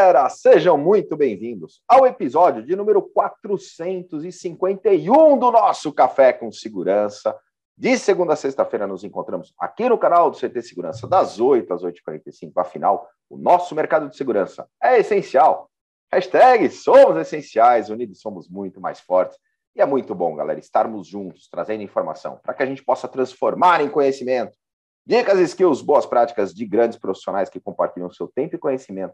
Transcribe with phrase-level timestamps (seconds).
[0.00, 0.30] galera!
[0.30, 7.38] Sejam muito bem-vindos ao episódio de número 451 do nosso Café com Segurança.
[7.76, 11.82] De segunda a sexta-feira nos encontramos aqui no canal do CT Segurança, das 8 às
[11.82, 12.52] 8h45.
[12.56, 15.70] Afinal, o nosso mercado de segurança é essencial.
[16.10, 19.36] Hashtag somos essenciais, unidos somos muito mais fortes.
[19.76, 23.82] E é muito bom, galera, estarmos juntos, trazendo informação, para que a gente possa transformar
[23.82, 24.56] em conhecimento.
[25.04, 29.12] Dicas, skills, boas práticas de grandes profissionais que compartilham seu tempo e conhecimento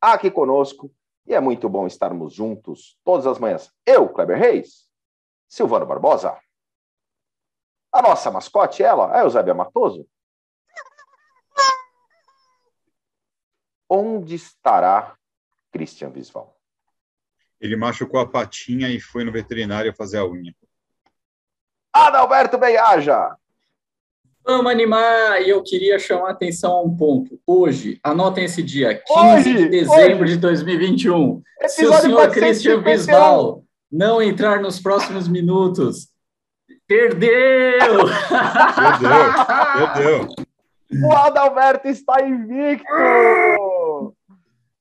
[0.00, 0.94] aqui conosco.
[1.26, 3.70] E é muito bom estarmos juntos todas as manhãs.
[3.84, 4.88] Eu, Kleber Reis,
[5.46, 6.38] Silvano Barbosa,
[7.92, 10.08] a nossa mascote, ela, a Eusébia Matoso.
[13.88, 15.16] Onde estará
[15.72, 16.58] Christian Visval?
[17.60, 20.54] Ele machucou a patinha e foi no veterinário fazer a unha.
[21.92, 23.36] Adalberto Beiaja.
[24.48, 25.42] Vamos animar!
[25.42, 27.38] E eu queria chamar a atenção a um ponto.
[27.46, 30.32] Hoje, anotem esse dia, 15 Hoje, de dezembro hoje.
[30.36, 31.42] de 2021.
[31.66, 32.32] Se o senhor 451.
[32.32, 36.08] Christian Bisbal não entrar nos próximos minutos,
[36.86, 37.28] perdeu!
[38.80, 40.28] Perdeu, perdeu.
[41.06, 42.86] O Adalberto está invicto!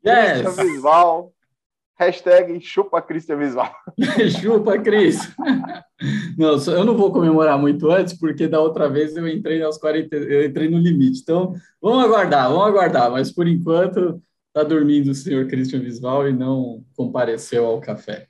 [0.06, 0.44] Yes!
[0.44, 1.34] Christian Visval.
[2.00, 3.72] Hashtag chupa Christian Visval.
[4.40, 5.18] Chupa, Cris.
[6.38, 10.16] Não, eu não vou comemorar muito antes, porque da outra vez eu entrei aos 40,
[10.16, 11.22] eu entrei no limite.
[11.22, 13.10] Então, vamos aguardar, vamos aguardar.
[13.10, 18.28] Mas por enquanto está dormindo o senhor Christian Visval e não compareceu ao café.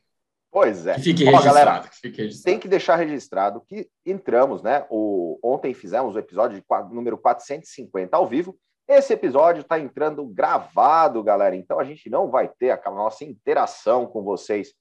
[0.50, 0.95] Pois é.
[0.95, 2.45] Que fique Ó, galera, que fique registrado.
[2.45, 4.86] tem que deixar registrado que entramos, né?
[4.90, 8.58] O, ontem fizemos o episódio de número 450 ao vivo.
[8.88, 11.56] Esse episódio está entrando gravado, galera.
[11.56, 14.74] Então a gente não vai ter aquela nossa interação com vocês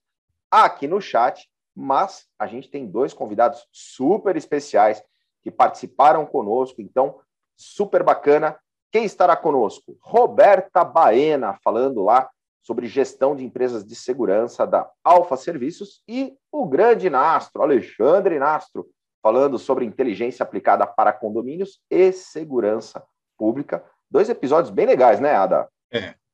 [0.49, 5.03] aqui no chat, mas a gente tem dois convidados super especiais
[5.43, 6.81] que participaram conosco.
[6.81, 7.19] Então,
[7.57, 8.57] super bacana.
[8.91, 9.97] Quem estará conosco?
[10.01, 12.29] Roberta Baena, falando lá
[12.61, 18.89] sobre gestão de empresas de segurança da Alfa Serviços e o grande Nastro, Alexandre Nastro,
[19.21, 23.03] falando sobre inteligência aplicada para condomínios e segurança
[23.37, 23.83] pública.
[24.09, 25.67] Dois episódios bem legais, né, Ada?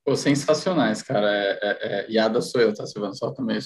[0.06, 1.31] Pô, sensacionais, cara.
[1.31, 3.16] É, é, é, Yada sou eu, tá, Silvano?
[3.16, 3.59] Só também.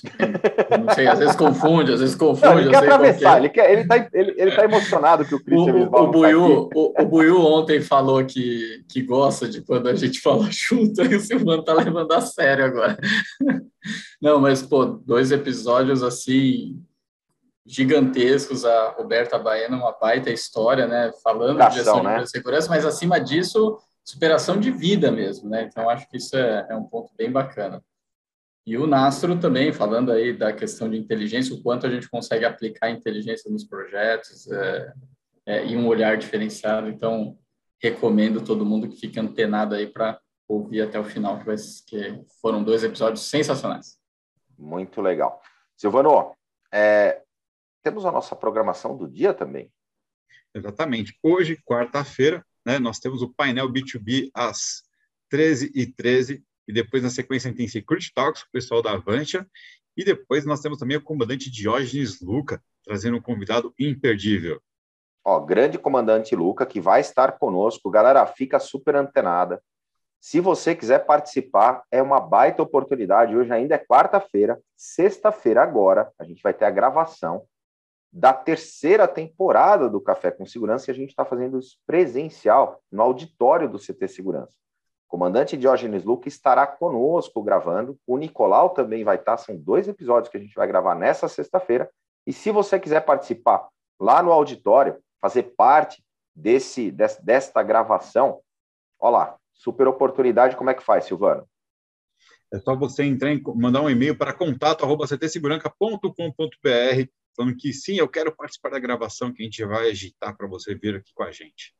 [0.85, 2.47] Não sei, às vezes confunde, às vezes confunde.
[2.47, 2.79] Não, ele quer é.
[2.79, 5.79] atravessar, ele, quer, ele, tá, ele, ele tá emocionado que o O, Christian o, o,
[5.79, 10.21] não tá Buiu, o, o Buiu ontem falou que, que gosta de quando a gente
[10.21, 12.97] fala junto, e o Silvano tá levando a sério agora.
[14.21, 16.79] Não, mas, pô, dois episódios assim
[17.65, 18.63] gigantescos.
[18.63, 21.11] A Roberta Baena, uma baita história, né?
[21.23, 22.23] Falando Superação, de gestão né?
[22.23, 25.63] de segurança, mas acima disso, superação de vida mesmo, né?
[25.63, 27.83] Então, acho que isso é, é um ponto bem bacana.
[28.65, 32.45] E o Nastro também, falando aí da questão de inteligência, o quanto a gente consegue
[32.45, 34.93] aplicar inteligência nos projetos, é,
[35.45, 36.87] é, e um olhar diferenciado.
[36.87, 37.37] Então,
[37.81, 42.23] recomendo todo mundo que fique antenado aí para ouvir até o final, que, vai, que
[42.41, 43.99] foram dois episódios sensacionais.
[44.57, 45.41] Muito legal.
[45.75, 46.33] Silvano,
[46.73, 47.21] é,
[47.83, 49.69] temos a nossa programação do dia também.
[50.55, 51.17] Exatamente.
[51.21, 54.83] Hoje, quarta-feira, né, nós temos o painel B2B às
[55.33, 59.47] 13h13 e depois, na sequência, tem Security Talks com o pessoal da Avantia
[59.95, 64.61] e depois nós temos também o comandante Diógenes Luca, trazendo um convidado imperdível.
[65.23, 67.89] Ó, grande comandante Luca, que vai estar conosco.
[67.89, 69.63] Galera, fica super antenada.
[70.19, 73.33] Se você quiser participar, é uma baita oportunidade.
[73.33, 77.45] Hoje ainda é quarta-feira, sexta-feira agora, a gente vai ter a gravação
[78.11, 83.03] da terceira temporada do Café com Segurança e a gente está fazendo isso presencial no
[83.03, 84.57] auditório do CT Segurança.
[85.07, 87.97] O comandante Diógenes Luca estará conosco gravando.
[88.05, 89.37] O Nicolau também vai estar.
[89.37, 91.89] São dois episódios que a gente vai gravar nessa sexta-feira.
[92.25, 93.67] E se você quiser participar
[93.99, 96.03] lá no auditório, fazer parte
[96.35, 98.41] desse, des, desta gravação,
[98.99, 100.57] olha lá, super oportunidade.
[100.57, 101.47] Como é que faz, Silvano?
[102.53, 108.35] É só você entrar em, mandar um e-mail para contato.ctseguranca.com.br falando que sim, eu quero
[108.35, 111.73] participar da gravação que a gente vai agitar para você vir aqui com a gente.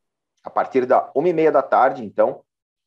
[0.43, 2.43] A partir da uma e meia da tarde, então,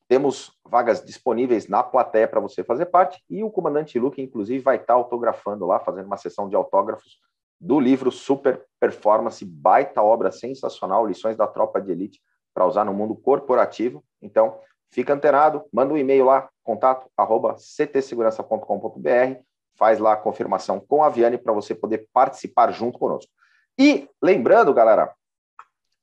[0.08, 4.76] temos vagas disponíveis na plateia para você fazer parte e o comandante Luke, inclusive, vai
[4.76, 7.19] estar autografando lá, fazendo uma sessão de autógrafos
[7.61, 12.20] do livro Super Performance, baita obra sensacional, lições da tropa de elite
[12.55, 14.02] para usar no mundo corporativo.
[14.22, 14.58] Então,
[14.90, 19.43] fica antenado, manda um e-mail lá, contato arroba ctsegurança.com.br,
[19.81, 23.32] faz lá a confirmação com a Viane para você poder participar junto conosco.
[23.79, 25.11] E lembrando, galera,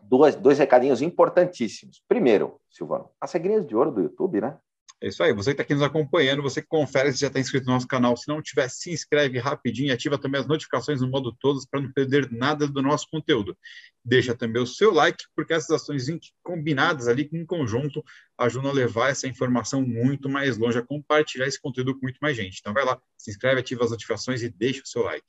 [0.02, 2.02] dois, dois recadinhos importantíssimos.
[2.08, 4.58] Primeiro, Silvano, as regrinhas de ouro do YouTube, né?
[5.00, 5.32] É isso aí.
[5.32, 8.18] Você que está aqui nos acompanhando, você confere se já está inscrito no nosso canal.
[8.18, 11.80] Se não tiver, se inscreve rapidinho e ativa também as notificações no modo todos para
[11.80, 13.56] não perder nada do nosso conteúdo.
[14.04, 16.08] Deixa também o seu like, porque essas ações
[16.42, 18.04] combinadas ali em conjunto
[18.40, 22.36] ajudam a levar essa informação muito mais longe, a compartilhar esse conteúdo com muito mais
[22.36, 22.58] gente.
[22.60, 25.28] Então vai lá, se inscreve, ativa as notificações e deixa o seu like.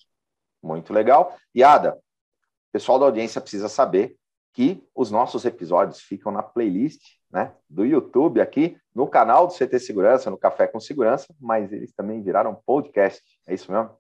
[0.63, 1.39] Muito legal.
[1.55, 4.17] E Ada, o pessoal da audiência precisa saber
[4.55, 7.01] que os nossos episódios ficam na playlist
[7.31, 11.93] né, do YouTube aqui, no canal do CT Segurança, no Café com Segurança, mas eles
[11.93, 13.23] também viraram podcast.
[13.47, 13.91] É isso mesmo?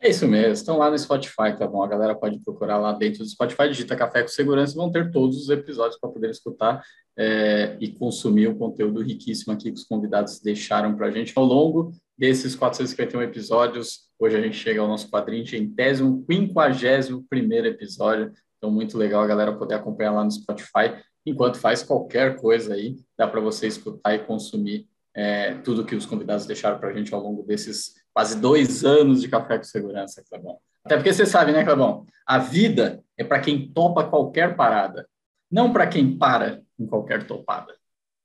[0.00, 1.82] É isso mesmo, estão lá no Spotify, tá bom?
[1.82, 5.36] A galera pode procurar lá dentro do Spotify, digita Café com Segurança, vão ter todos
[5.36, 6.82] os episódios para poder escutar
[7.18, 11.44] é, e consumir o conteúdo riquíssimo aqui que os convidados deixaram para a gente ao
[11.44, 14.08] longo desses 451 episódios.
[14.18, 18.32] Hoje a gente chega ao nosso quadrintésimo, quinquagésimo primeiro episódio.
[18.56, 22.96] Então, muito legal a galera poder acompanhar lá no Spotify enquanto faz qualquer coisa aí,
[23.16, 27.12] dá para você escutar e consumir é, tudo que os convidados deixaram para a gente
[27.12, 30.58] ao longo desses quase dois anos de Café com Segurança, Clebão.
[30.84, 32.06] Até porque você sabe, né, Clebão?
[32.26, 35.08] A vida é para quem topa qualquer parada,
[35.50, 37.76] não para quem para em qualquer topada.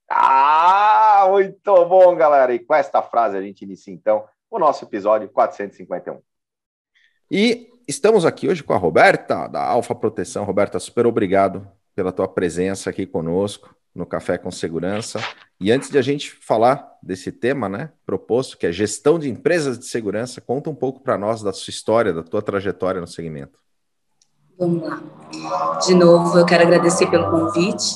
[0.10, 2.54] Ah, muito bom, galera.
[2.54, 6.22] E com esta frase a gente inicia, então, o nosso episódio 451.
[7.30, 10.46] E estamos aqui hoje com a Roberta, da Alfa Proteção.
[10.46, 15.24] Roberta, super obrigado pela tua presença aqui conosco no Café com Segurança.
[15.60, 19.80] E antes de a gente falar desse tema, né, proposto, que é gestão de empresas
[19.80, 23.58] de segurança, conta um pouco para nós da sua história, da tua trajetória no segmento.
[24.60, 25.02] Vamos lá.
[25.86, 27.96] De novo, eu quero agradecer pelo convite,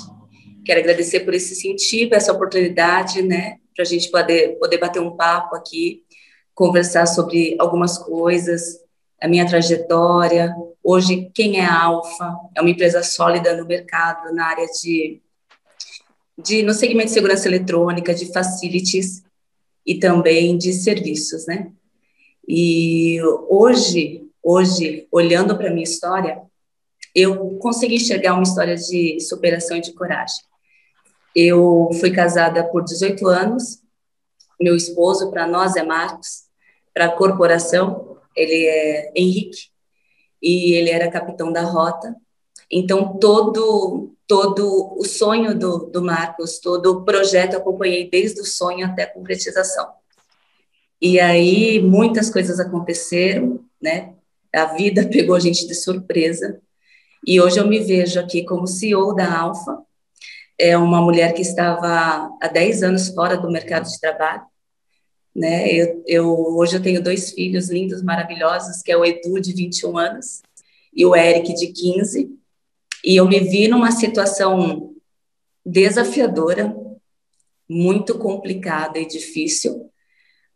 [0.66, 5.16] quero agradecer por esse incentivo, essa oportunidade, né, para a gente poder, poder bater um
[5.16, 6.04] papo aqui,
[6.54, 8.80] conversar sobre algumas coisas,
[9.22, 10.54] a minha trajetória.
[10.92, 12.36] Hoje, quem é a Alfa?
[12.56, 15.22] É uma empresa sólida no mercado, na área de,
[16.36, 19.24] de no segmento de segurança eletrônica, de facilities
[19.86, 21.72] e também de serviços, né?
[22.48, 26.42] E hoje, hoje, olhando para minha história,
[27.14, 30.44] eu consegui enxergar uma história de superação e de coragem.
[31.36, 33.78] Eu fui casada por 18 anos,
[34.60, 36.46] meu esposo, para nós, é Marcos,
[36.96, 39.69] para a corporação, ele é Henrique,
[40.42, 42.16] e ele era capitão da rota.
[42.72, 48.46] Então, todo todo o sonho do, do Marcos, todo o projeto, eu acompanhei desde o
[48.46, 49.90] sonho até a concretização.
[51.02, 54.14] E aí, muitas coisas aconteceram, né?
[54.54, 56.62] A vida pegou a gente de surpresa.
[57.26, 59.80] E hoje eu me vejo aqui como CEO da Alfa,
[60.60, 64.44] é uma mulher que estava há 10 anos fora do mercado de trabalho,
[65.36, 65.72] né?
[65.72, 66.28] Eu, eu,
[66.58, 70.42] hoje eu tenho dois filhos lindos, maravilhosos, que é o Edu, de 21 anos,
[70.94, 72.30] e o Eric, de 15.
[73.04, 74.94] E eu me vi numa situação
[75.66, 76.76] desafiadora,
[77.70, 79.90] muito complicada e difícil,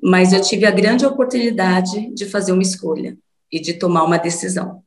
[0.01, 3.17] mas eu tive a grande oportunidade de fazer uma escolha
[3.51, 4.83] e de tomar uma decisão.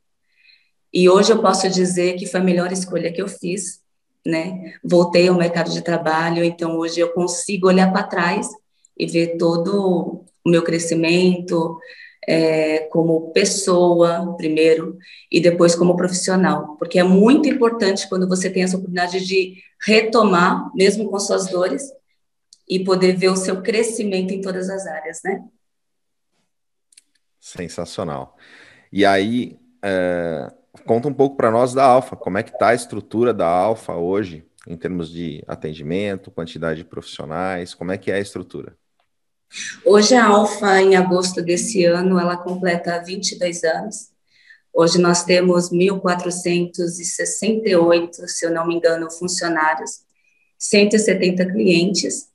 [0.93, 3.81] E hoje eu posso dizer que foi a melhor escolha que eu fiz,
[4.27, 4.75] né?
[4.83, 8.49] Voltei ao mercado de trabalho, então hoje eu consigo olhar para trás
[8.97, 11.79] e ver todo o meu crescimento
[12.27, 14.99] é, como pessoa, primeiro,
[15.31, 20.71] e depois como profissional, porque é muito importante quando você tem essa oportunidade de retomar,
[20.75, 21.93] mesmo com suas dores,
[22.69, 25.45] e poder ver o seu crescimento em todas as áreas, né?
[27.39, 28.37] Sensacional.
[28.93, 30.53] E aí, é,
[30.85, 33.95] conta um pouco para nós da Alfa, como é que está a estrutura da Alfa
[33.95, 38.77] hoje, em termos de atendimento, quantidade de profissionais, como é que é a estrutura?
[39.85, 44.11] Hoje a Alfa, em agosto desse ano, ela completa 22 anos.
[44.75, 50.01] Hoje nós temos 1.468, se eu não me engano, funcionários,
[50.59, 52.29] 170 clientes.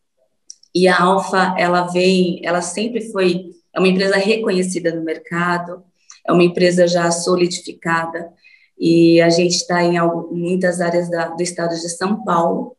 [0.74, 5.84] E a Alfa, ela vem, ela sempre foi, é uma empresa reconhecida no mercado,
[6.26, 8.32] é uma empresa já solidificada,
[8.80, 10.00] e a gente está em
[10.32, 12.76] muitas áreas da, do estado de São Paulo,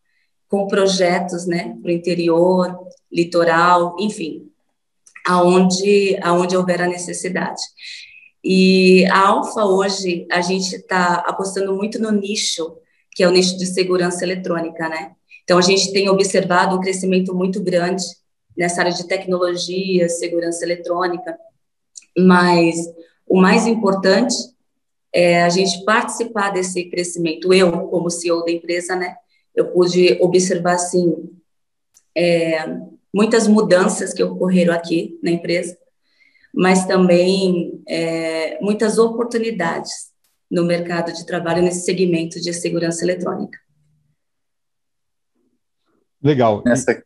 [0.48, 2.76] com projetos né, para o interior,
[3.12, 4.50] litoral, enfim,
[5.26, 7.62] aonde, aonde houver a necessidade.
[8.45, 12.76] E a Alfa hoje, a gente está apostando muito no nicho,
[13.12, 15.12] que é o nicho de segurança eletrônica, né?
[15.45, 18.04] Então, a gente tem observado um crescimento muito grande
[18.57, 21.37] nessa área de tecnologia, segurança eletrônica,
[22.16, 22.76] mas
[23.26, 24.35] o mais importante
[25.12, 27.52] é a gente participar desse crescimento.
[27.52, 29.14] Eu, como CEO da empresa, né,
[29.54, 31.31] eu pude observar, assim,
[32.16, 32.64] é,
[33.12, 35.76] muitas mudanças que ocorreram aqui na empresa,
[36.54, 40.11] mas também é, muitas oportunidades
[40.50, 43.59] no mercado de trabalho nesse segmento de segurança eletrônica.
[46.23, 46.62] Legal.
[46.64, 47.02] Nessa,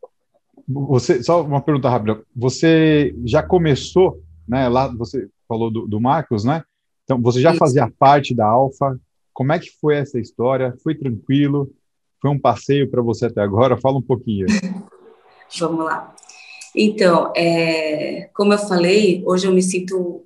[0.69, 2.23] você, só uma pergunta rápida.
[2.35, 4.69] Você já começou, né?
[4.69, 6.63] Lá você falou do, do Marcos, né?
[7.05, 7.59] Então, você já Isso.
[7.59, 8.99] fazia parte da Alfa.
[9.33, 10.75] Como é que foi essa história?
[10.83, 11.73] Foi tranquilo?
[12.21, 13.77] Foi um passeio para você até agora?
[13.77, 14.47] Fala um pouquinho.
[15.59, 16.15] Vamos lá.
[16.75, 20.25] Então, é, como eu falei, hoje eu me sinto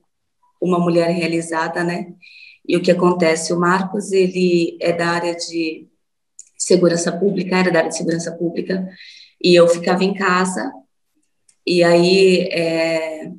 [0.60, 2.12] uma mulher realizada, né?
[2.66, 3.52] E o que acontece?
[3.52, 5.88] O Marcos, ele é da área de
[6.58, 8.86] segurança pública, era da área de segurança pública,
[9.42, 10.70] e eu ficava em casa,
[11.66, 13.30] e aí é,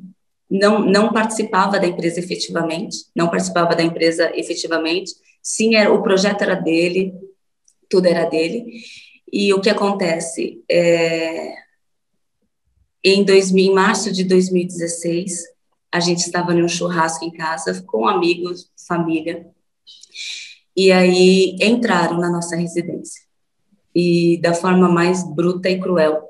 [0.50, 5.12] não, não participava da empresa efetivamente, não participava da empresa efetivamente,
[5.42, 7.14] sim, era, o projeto era dele,
[7.88, 8.66] tudo era dele,
[9.32, 10.64] e o que acontece?
[10.70, 11.61] É,
[13.04, 15.44] em, 2000, em março de 2016,
[15.92, 19.46] a gente estava em um churrasco em casa com amigos, família,
[20.76, 23.22] e aí entraram na nossa residência
[23.94, 26.30] e da forma mais bruta e cruel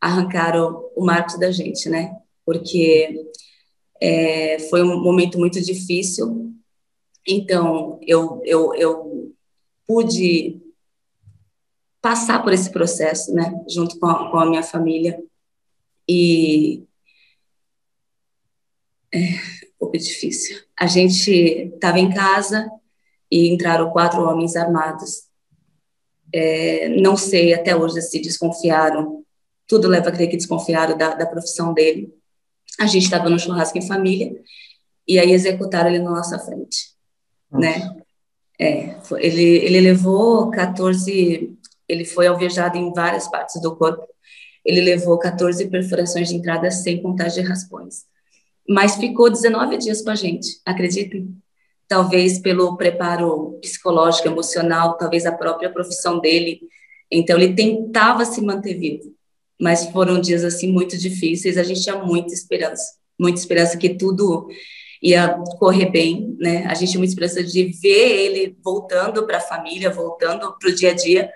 [0.00, 2.16] arrancaram o Marcos da gente, né?
[2.44, 3.26] Porque
[4.00, 6.52] é, foi um momento muito difícil.
[7.26, 9.34] Então eu eu, eu
[9.86, 10.60] pude
[12.00, 13.52] passar por esse processo, né?
[13.68, 15.18] Junto com a, com a minha família
[16.08, 16.84] e
[19.12, 20.58] é um pouco difícil.
[20.76, 22.68] A gente estava em casa
[23.30, 25.24] e entraram quatro homens armados.
[26.32, 29.24] É, não sei até hoje se desconfiaram,
[29.68, 32.12] tudo leva a crer que desconfiaram da, da profissão dele.
[32.80, 34.34] A gente estava no churrasco em família
[35.06, 36.94] e aí executaram ele na nossa frente,
[37.50, 37.66] nossa.
[37.66, 37.96] né?
[38.58, 41.56] É, ele, ele levou 14,
[41.88, 44.06] ele foi alvejado em várias partes do corpo,
[44.64, 48.04] ele levou 14 perfurações de entrada sem contar de raspões.
[48.68, 51.36] Mas ficou 19 dias com a gente, acreditem?
[51.86, 56.60] Talvez pelo preparo psicológico, emocional, talvez a própria profissão dele.
[57.10, 59.14] Então, ele tentava se manter vivo.
[59.60, 61.58] Mas foram dias, assim, muito difíceis.
[61.58, 62.94] A gente tinha muita esperança.
[63.20, 64.48] Muita esperança que tudo
[65.02, 65.28] ia
[65.58, 66.64] correr bem, né?
[66.64, 70.74] A gente tinha muita esperança de ver ele voltando para a família, voltando para o
[70.74, 71.30] dia a dia,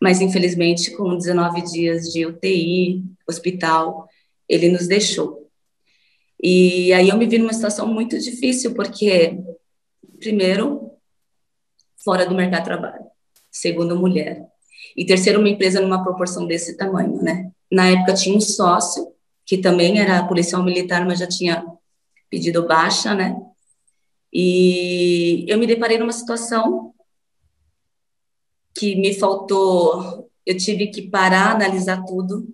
[0.00, 4.08] mas infelizmente com 19 dias de UTI, hospital,
[4.48, 5.48] ele nos deixou.
[6.42, 9.38] E aí eu me vi numa situação muito difícil, porque,
[10.20, 10.92] primeiro,
[12.04, 13.04] fora do mercado de trabalho,
[13.50, 14.46] segundo, mulher,
[14.96, 17.50] e terceiro, uma empresa numa proporção desse tamanho, né?
[17.70, 19.12] Na época tinha um sócio,
[19.44, 21.64] que também era policial militar, mas já tinha
[22.30, 23.36] pedido baixa, né?
[24.32, 26.94] E eu me deparei numa situação
[28.78, 32.46] que me faltou, eu tive que parar, analisar tudo,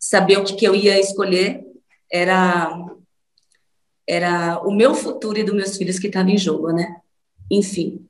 [0.00, 1.64] saber o que, que eu ia escolher,
[2.12, 2.80] era
[4.06, 6.96] era o meu futuro e dos meus filhos que estava em jogo, né?
[7.50, 8.06] Enfim,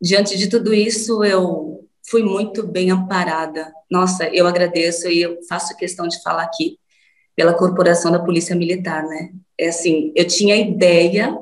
[0.00, 3.70] diante de tudo isso, eu fui muito bem amparada.
[3.90, 6.78] Nossa, eu agradeço e eu faço questão de falar aqui
[7.36, 9.32] pela Corporação da Polícia Militar, né?
[9.58, 11.38] É assim, eu tinha ideia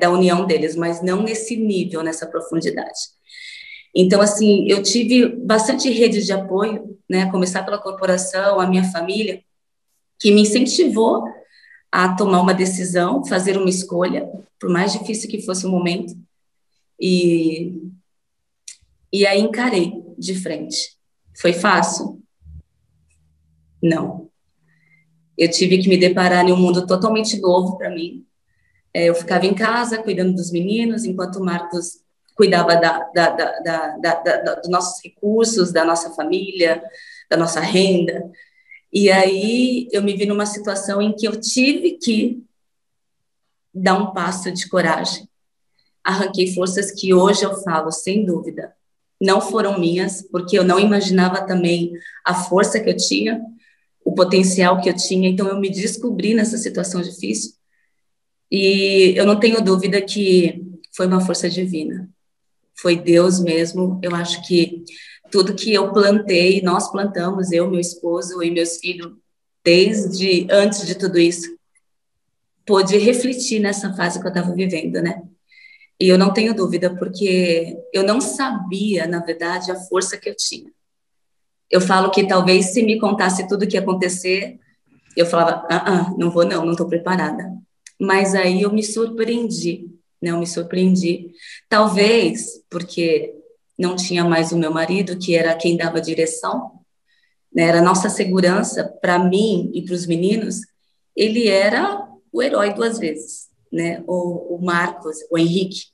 [0.00, 2.98] da união deles, mas não nesse nível, nessa profundidade.
[3.94, 7.30] Então, assim, eu tive bastante rede de apoio, né?
[7.30, 9.42] Começar pela corporação, a minha família,
[10.18, 11.24] que me incentivou
[11.92, 16.12] a tomar uma decisão, fazer uma escolha, por mais difícil que fosse o momento.
[17.00, 17.82] E,
[19.12, 20.96] e aí encarei de frente.
[21.40, 22.20] Foi fácil?
[23.80, 24.28] Não.
[25.38, 28.24] Eu tive que me deparar em um mundo totalmente novo para mim.
[28.92, 32.03] É, eu ficava em casa cuidando dos meninos, enquanto o Marcos
[32.34, 36.82] cuidava da, da, da, dos nossos recursos, da nossa família,
[37.30, 38.30] da nossa renda.
[38.92, 42.44] E aí eu me vi numa situação em que eu tive que
[43.72, 45.28] dar um passo de coragem.
[46.02, 48.74] Arranquei forças que hoje eu falo, sem dúvida,
[49.20, 51.92] não foram minhas, porque eu não imaginava também
[52.24, 53.40] a força que eu tinha,
[54.04, 57.54] o potencial que eu tinha, então eu me descobri nessa situação difícil.
[58.50, 60.62] E eu não tenho dúvida que
[60.92, 62.13] foi uma força divina
[62.76, 64.00] foi Deus mesmo.
[64.02, 64.84] Eu acho que
[65.30, 69.12] tudo que eu plantei, nós plantamos, eu, meu esposo e meus filhos,
[69.64, 71.56] desde antes de tudo isso,
[72.66, 75.22] pôde refletir nessa fase que eu estava vivendo, né?
[76.00, 80.36] E eu não tenho dúvida, porque eu não sabia, na verdade, a força que eu
[80.36, 80.70] tinha.
[81.70, 84.58] Eu falo que talvez se me contasse tudo o que ia acontecer,
[85.16, 87.50] eu falava, ah, ah não vou não, não estou preparada.
[88.00, 89.88] Mas aí eu me surpreendi
[90.24, 90.30] né?
[90.30, 91.30] Eu me surpreendi.
[91.68, 93.34] Talvez porque
[93.78, 96.80] não tinha mais o meu marido, que era quem dava direção,
[97.54, 97.64] né?
[97.64, 100.60] Era nossa segurança para mim e para os meninos.
[101.14, 104.02] Ele era o herói duas vezes, né?
[104.06, 105.84] O, o Marcos, o Henrique,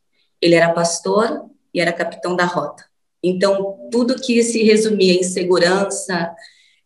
[0.40, 1.44] ele era pastor
[1.74, 2.84] e era capitão da rota.
[3.22, 6.34] Então, tudo que se resumia em segurança,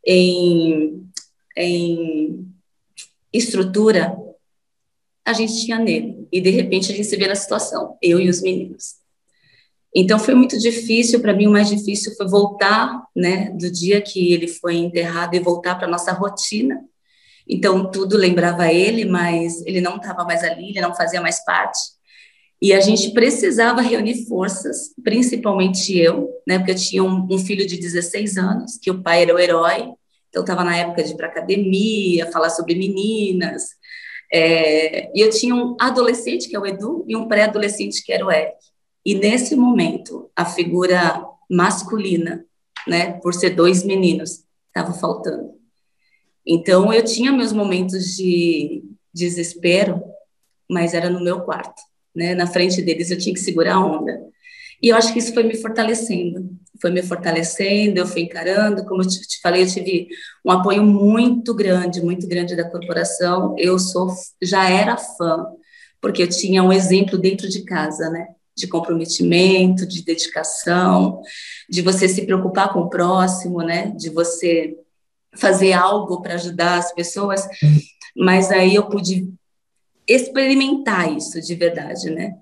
[0.05, 1.07] em,
[1.57, 2.53] em
[3.33, 4.17] estrutura,
[5.25, 6.29] a gente tinha nele.
[6.31, 8.97] E, de repente, a gente se vê na situação, eu e os meninos.
[9.95, 11.21] Então, foi muito difícil.
[11.21, 15.41] Para mim, o mais difícil foi voltar, né, do dia que ele foi enterrado e
[15.41, 16.81] voltar para nossa rotina.
[17.49, 21.79] Então, tudo lembrava ele, mas ele não estava mais ali, ele não fazia mais parte.
[22.61, 27.67] E a gente precisava reunir forças, principalmente eu, né, porque eu tinha um, um filho
[27.67, 29.93] de 16 anos, que o pai era o herói,
[30.31, 33.65] então estava na época de ir para academia, falar sobre meninas,
[34.37, 38.27] é, e eu tinha um adolescente, que é o Edu, e um pré-adolescente, que era
[38.27, 38.57] o Eric.
[39.07, 42.45] E nesse momento, a figura masculina,
[42.85, 45.53] né, por ser dois meninos, estava faltando.
[46.45, 50.03] Então, eu tinha meus momentos de desespero,
[50.69, 51.81] mas era no meu quarto,
[52.13, 52.35] né?
[52.35, 54.21] Na frente deles eu tinha que segurar a onda.
[54.83, 56.51] E eu acho que isso foi me fortalecendo,
[56.81, 60.09] foi me fortalecendo, eu fui encarando, como eu te, falei, eu tive
[60.45, 63.55] um apoio muito grande, muito grande da corporação.
[63.59, 64.09] Eu sou,
[64.43, 65.47] já era fã,
[66.01, 68.29] porque eu tinha um exemplo dentro de casa, né?
[68.57, 71.21] De comprometimento, de dedicação,
[71.69, 73.93] de você se preocupar com o próximo, né?
[73.97, 74.77] De você
[75.37, 77.47] fazer algo para ajudar as pessoas.
[78.17, 79.29] Mas aí eu pude
[80.07, 82.35] experimentar isso de verdade, né?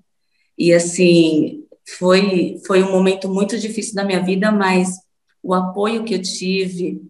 [0.59, 4.97] E assim, foi, foi um momento muito difícil da minha vida, mas
[5.43, 7.03] o apoio que eu tive,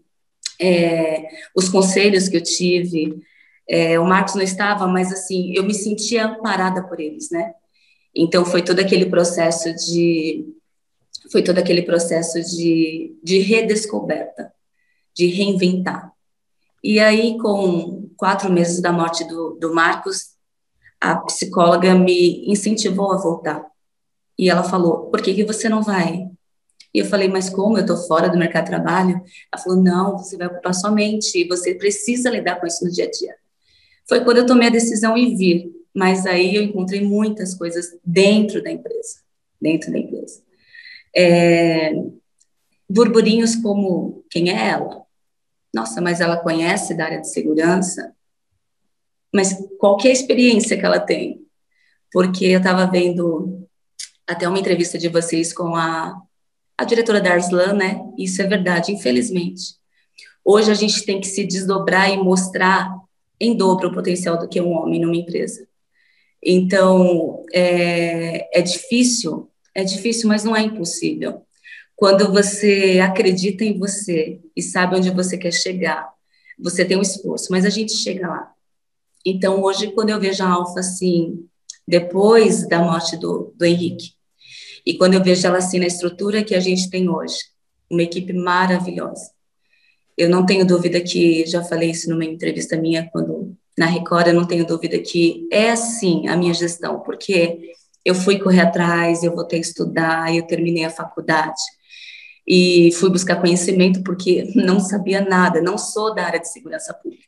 [0.60, 3.22] é, os conselhos que eu tive,
[3.68, 7.52] é, o Marcos não estava, mas assim, eu me sentia amparada por eles, né?
[8.14, 10.46] Então foi todo aquele processo de
[11.30, 14.52] foi todo aquele processo de, de redescoberta,
[15.14, 16.12] de reinventar.
[16.82, 20.32] E aí, com quatro meses da morte do, do Marcos,
[21.00, 23.71] a psicóloga me incentivou a voltar.
[24.42, 26.28] E ela falou: por que, que você não vai?
[26.92, 27.78] E eu falei: mas como?
[27.78, 29.22] Eu estou fora do mercado de trabalho?
[29.52, 33.04] Ela falou: não, você vai ocupar sua mente você precisa lidar com isso no dia
[33.04, 33.36] a dia.
[34.08, 35.70] Foi quando eu tomei a decisão e vir.
[35.94, 39.20] Mas aí eu encontrei muitas coisas dentro da empresa.
[39.60, 40.42] Dentro da empresa.
[41.14, 41.92] É,
[42.90, 45.04] burburinhos como: quem é ela?
[45.72, 48.12] Nossa, mas ela conhece da área de segurança?
[49.32, 51.46] Mas qual é a experiência que ela tem?
[52.12, 53.62] Porque eu estava vendo
[54.26, 56.20] até uma entrevista de vocês com a,
[56.76, 58.00] a diretora da Arslan, né?
[58.18, 59.76] Isso é verdade, infelizmente.
[60.44, 62.90] Hoje a gente tem que se desdobrar e mostrar
[63.40, 65.66] em dobro o potencial do que um homem numa empresa.
[66.42, 71.42] Então, é, é difícil, é difícil, mas não é impossível.
[71.94, 76.12] Quando você acredita em você e sabe onde você quer chegar,
[76.58, 78.52] você tem um esforço, mas a gente chega lá.
[79.24, 81.46] Então, hoje, quando eu vejo a Alfa assim,
[81.86, 84.12] depois da morte do, do Henrique.
[84.84, 87.38] E quando eu vejo ela assim na estrutura que a gente tem hoje,
[87.90, 89.30] uma equipe maravilhosa.
[90.16, 94.34] Eu não tenho dúvida que, já falei isso numa entrevista minha quando na Record, eu
[94.34, 97.72] não tenho dúvida que é assim a minha gestão, porque
[98.04, 101.60] eu fui correr atrás, eu voltei a estudar, eu terminei a faculdade
[102.46, 107.22] e fui buscar conhecimento porque não sabia nada, não sou da área de segurança pública.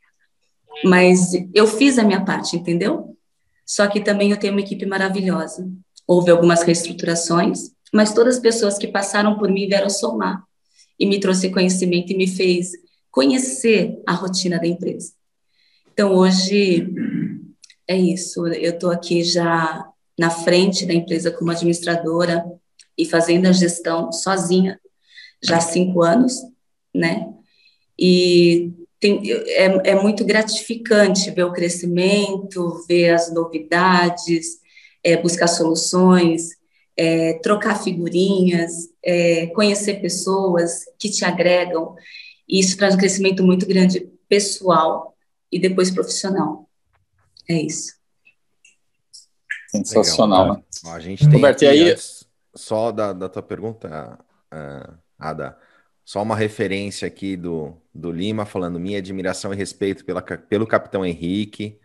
[0.85, 3.17] Mas eu fiz a minha parte, entendeu?
[3.66, 5.68] Só que também eu tenho uma equipe maravilhosa.
[6.07, 10.42] Houve algumas reestruturações, mas todas as pessoas que passaram por mim vieram somar
[10.98, 12.72] e me trouxe conhecimento e me fez
[13.11, 15.12] conhecer a rotina da empresa.
[15.92, 16.92] Então, hoje
[17.87, 18.46] é isso.
[18.48, 19.87] Eu estou aqui já
[20.18, 22.44] na frente da empresa como administradora
[22.96, 24.81] e fazendo a gestão sozinha
[25.42, 26.40] já há cinco anos,
[26.94, 27.33] né?
[27.98, 28.72] E
[29.05, 34.59] tem, é, é muito gratificante ver o crescimento, ver as novidades,
[35.05, 36.53] é, buscar soluções,
[36.97, 38.73] é, trocar figurinhas,
[39.05, 41.95] é, conhecer pessoas que te agregam.
[42.49, 45.14] E isso traz um crescimento muito grande pessoal
[45.53, 46.67] e depois profissional.
[47.47, 47.93] É isso.
[49.69, 50.45] Sensacional.
[50.45, 50.93] Legal, né?
[50.93, 51.95] A gente tem Roberto, aí...
[52.55, 54.19] só da, da tua pergunta,
[54.51, 55.59] uh, Ada,
[56.05, 61.05] só uma referência aqui do, do Lima, falando minha admiração e respeito pela, pelo capitão
[61.05, 61.79] Henrique.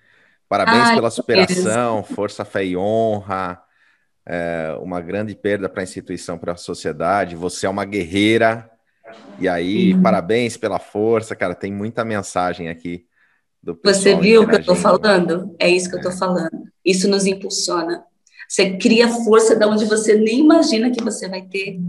[0.47, 3.61] Parabéns Ai, pela superação, força, fé e honra.
[4.25, 7.35] É uma grande perda para a instituição, para a sociedade.
[7.35, 8.69] Você é uma guerreira.
[9.39, 10.01] E aí, uhum.
[10.01, 11.55] parabéns pela força, cara.
[11.55, 13.05] Tem muita mensagem aqui
[13.63, 14.03] do pessoal.
[14.03, 15.55] Você viu o que eu estou falando?
[15.57, 15.97] É isso que é.
[15.97, 16.63] eu estou falando.
[16.83, 18.03] Isso nos impulsiona.
[18.47, 21.79] Você cria força de onde você nem imagina que você vai ter.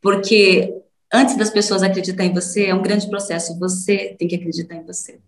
[0.00, 0.79] Porque
[1.12, 3.58] antes das pessoas acreditarem em você, é um grande processo.
[3.58, 5.20] Você tem que acreditar em você.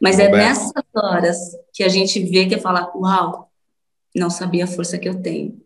[0.00, 0.42] Mas é Roberto.
[0.42, 1.38] é nessas horas
[1.72, 3.50] que a gente vê que é falar, uau,
[4.14, 5.60] não sabia a força que eu tenho.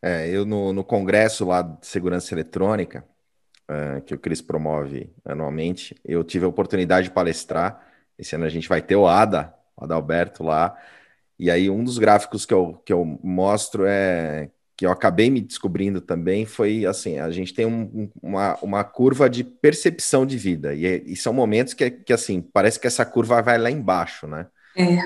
[0.00, 3.04] É, eu no, no congresso lá de segurança eletrônica,
[3.68, 7.84] uh, que o Cris promove anualmente, eu tive a oportunidade de palestrar.
[8.18, 10.76] Esse ano a gente vai ter o ADA, o Adalberto lá.
[11.38, 15.40] E aí, um dos gráficos que eu, que eu mostro é que eu acabei me
[15.40, 20.72] descobrindo também foi assim: a gente tem um, uma, uma curva de percepção de vida,
[20.72, 24.46] e, e são momentos que, que assim parece que essa curva vai lá embaixo, né?
[24.76, 24.98] É.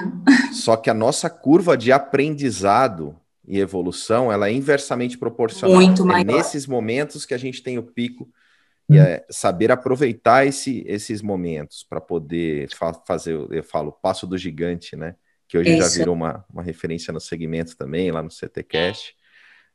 [0.52, 3.16] Só que a nossa curva de aprendizado
[3.48, 5.74] e evolução ela é inversamente proporcional.
[5.74, 8.28] Muito é nesses momentos que a gente tem o pico
[8.90, 14.36] e é saber aproveitar esse, esses momentos para poder fa fazer, eu falo, passo do
[14.36, 15.14] gigante, né?
[15.48, 15.88] Que hoje Isso.
[15.88, 19.14] já virou uma, uma referência no segmento também, lá no CTCast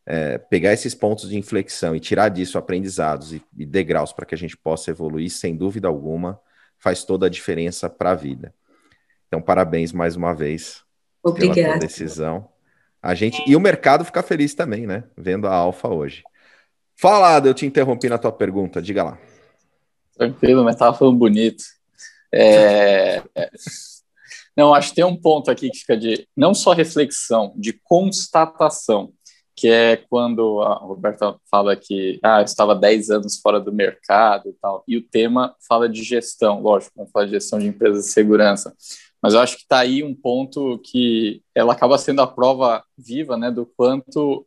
[0.10, 4.34] é, pegar esses pontos de inflexão e tirar disso aprendizados e, e degraus para que
[4.34, 6.40] a gente possa evoluir, sem dúvida alguma,
[6.80, 8.54] faz toda a diferença para a vida.
[9.28, 10.82] Então, parabéns mais uma vez
[11.22, 11.62] Obrigada.
[11.62, 12.48] pela decisão.
[13.02, 15.04] A gente e o mercado fica feliz também, né?
[15.18, 16.24] Vendo a Alfa hoje.
[16.96, 19.20] Fala, eu te interrompi na tua pergunta, diga lá.
[20.16, 21.66] Tranquilo, mas estava falando bonito.
[22.34, 23.22] É...
[24.56, 29.14] Não, acho que tem um ponto aqui que fica de não só reflexão, de constatação
[29.58, 34.50] que é quando a Roberta fala que ah, eu estava 10 anos fora do mercado
[34.50, 38.06] e tal, e o tema fala de gestão, lógico, vamos falar de gestão de empresas
[38.06, 38.72] de segurança,
[39.20, 43.36] mas eu acho que está aí um ponto que ela acaba sendo a prova viva
[43.36, 44.46] né, do quanto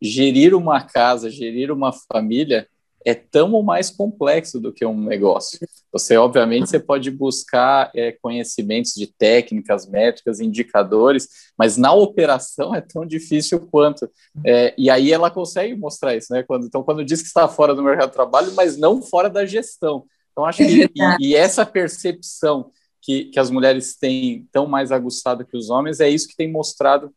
[0.00, 2.68] gerir uma casa, gerir uma família
[3.04, 5.58] é tão ou mais complexo do que um negócio.
[5.92, 12.80] Você, obviamente, você pode buscar é, conhecimentos de técnicas, métricas, indicadores, mas na operação é
[12.80, 14.08] tão difícil quanto.
[14.44, 16.44] É, e aí ela consegue mostrar isso, né?
[16.44, 19.44] Quando, então, quando diz que está fora do mercado de trabalho, mas não fora da
[19.44, 20.04] gestão.
[20.30, 22.70] Então, acho que e, e essa percepção
[23.02, 26.50] que, que as mulheres têm tão mais aguçada que os homens é isso que tem
[26.50, 27.12] mostrado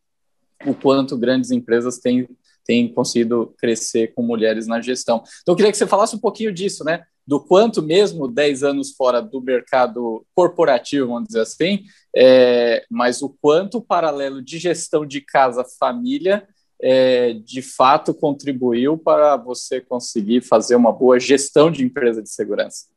[0.66, 2.28] o quanto grandes empresas têm
[2.66, 5.22] tem conseguido crescer com mulheres na gestão.
[5.42, 7.04] Então, eu queria que você falasse um pouquinho disso, né?
[7.26, 11.84] Do quanto mesmo 10 anos fora do mercado corporativo, vamos dizer assim,
[12.16, 16.48] é, mas o quanto o paralelo de gestão de casa, família,
[16.82, 22.88] é, de fato contribuiu para você conseguir fazer uma boa gestão de empresa de segurança.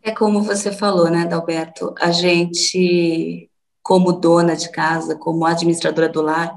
[0.00, 1.94] É como você falou, né, Dalberto?
[1.98, 3.50] A gente,
[3.82, 6.56] como dona de casa, como administradora do lar,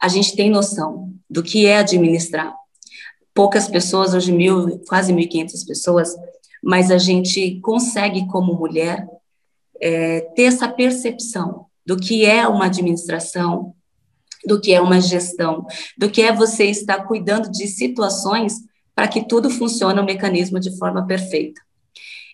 [0.00, 2.54] a gente tem noção do que é administrar.
[3.38, 6.12] Poucas pessoas, hoje mil, quase 1.500 pessoas,
[6.60, 9.06] mas a gente consegue, como mulher,
[9.80, 13.76] é, ter essa percepção do que é uma administração,
[14.44, 15.64] do que é uma gestão,
[15.96, 18.54] do que é você estar cuidando de situações
[18.92, 21.60] para que tudo funcione o mecanismo de forma perfeita.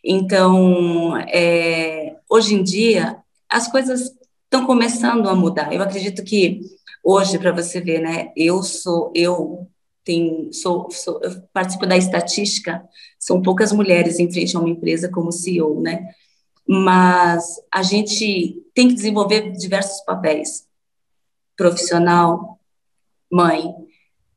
[0.02, 4.10] Então, é, hoje em dia, as coisas
[4.44, 5.70] estão começando a mudar.
[5.70, 6.62] Eu acredito que
[7.06, 8.32] Hoje, para você ver, né?
[8.34, 9.68] Eu sou, eu
[10.04, 11.20] tenho, sou, sou,
[11.52, 12.84] participo da estatística,
[13.18, 16.06] são poucas mulheres em frente a uma empresa como CEO, né?
[16.66, 20.66] Mas a gente tem que desenvolver diversos papéis:
[21.56, 22.58] profissional,
[23.30, 23.74] mãe,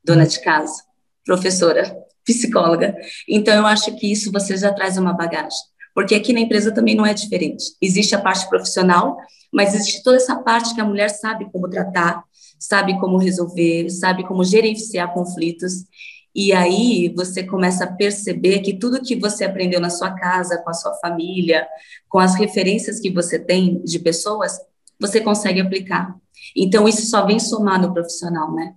[0.03, 0.83] dona de casa,
[1.25, 2.95] professora, psicóloga.
[3.27, 5.59] Então, eu acho que isso você já traz uma bagagem.
[5.93, 7.63] Porque aqui na empresa também não é diferente.
[7.81, 9.17] Existe a parte profissional,
[9.51, 12.23] mas existe toda essa parte que a mulher sabe como tratar,
[12.59, 15.85] sabe como resolver, sabe como gerenciar conflitos.
[16.33, 20.69] E aí você começa a perceber que tudo que você aprendeu na sua casa, com
[20.69, 21.67] a sua família,
[22.07, 24.59] com as referências que você tem de pessoas,
[24.99, 26.15] você consegue aplicar.
[26.55, 28.75] Então isso só vem somar no profissional, né?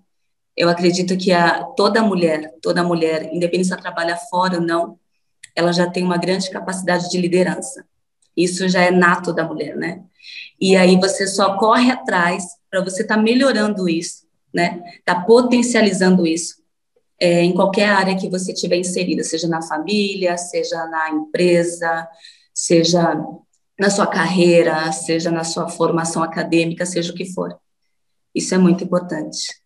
[0.56, 4.98] Eu acredito que a, toda mulher, toda mulher, independente se ela trabalha fora ou não,
[5.54, 7.84] ela já tem uma grande capacidade de liderança.
[8.36, 10.02] Isso já é nato da mulher, né?
[10.60, 14.82] E aí você só corre atrás para você estar tá melhorando isso, né?
[15.04, 16.60] Tá potencializando isso
[17.20, 22.08] é, em qualquer área que você tiver inserida, seja na família, seja na empresa,
[22.54, 23.22] seja
[23.78, 27.58] na sua carreira, seja na sua formação acadêmica, seja o que for.
[28.34, 29.60] Isso é muito importante.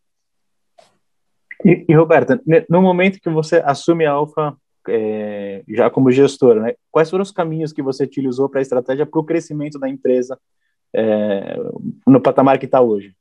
[1.64, 4.56] E, e Roberta, no momento que você assume a Alfa
[4.88, 9.06] é, já como gestora, né, quais foram os caminhos que você utilizou para a estratégia
[9.06, 10.38] para o crescimento da empresa
[10.94, 11.56] é,
[12.06, 13.14] no patamar que está hoje?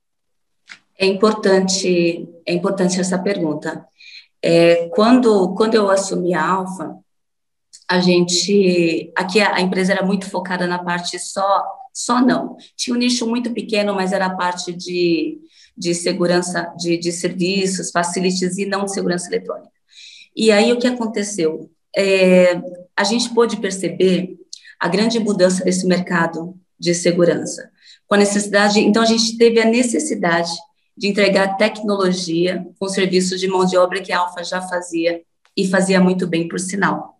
[0.98, 3.86] É importante, é importante essa pergunta.
[4.40, 6.96] É, quando, quando eu assumi a Alfa,
[7.88, 12.56] a gente, aqui a, a, empresa era muito focada na parte só, só não.
[12.76, 15.38] Tinha um nicho muito pequeno, mas era a parte de,
[15.76, 19.72] de segurança, de, de serviços, facilities e não de segurança eletrônica.
[20.36, 21.70] E aí o que aconteceu?
[21.96, 22.60] É,
[22.96, 24.36] a gente pôde perceber
[24.78, 27.70] a grande mudança desse mercado de segurança.
[28.06, 30.50] Com a necessidade, então a gente teve a necessidade
[30.96, 35.22] de entregar tecnologia com serviços de mão de obra que a Alfa já fazia
[35.56, 37.18] e fazia muito bem, por sinal.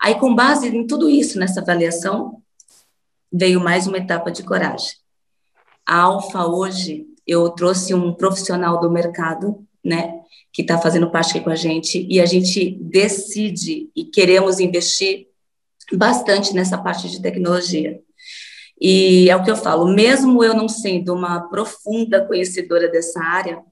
[0.00, 2.42] Aí, com base em tudo isso, nessa avaliação,
[3.32, 4.94] veio mais uma etapa de coragem.
[5.86, 10.20] A Alfa, hoje, eu trouxe um profissional do mercado, né,
[10.52, 15.26] que está fazendo parte aqui com a gente, e a gente decide e queremos investir
[15.92, 18.00] bastante nessa parte de tecnologia.
[18.80, 23.62] E é o que eu falo, mesmo eu não sendo uma profunda conhecedora dessa área,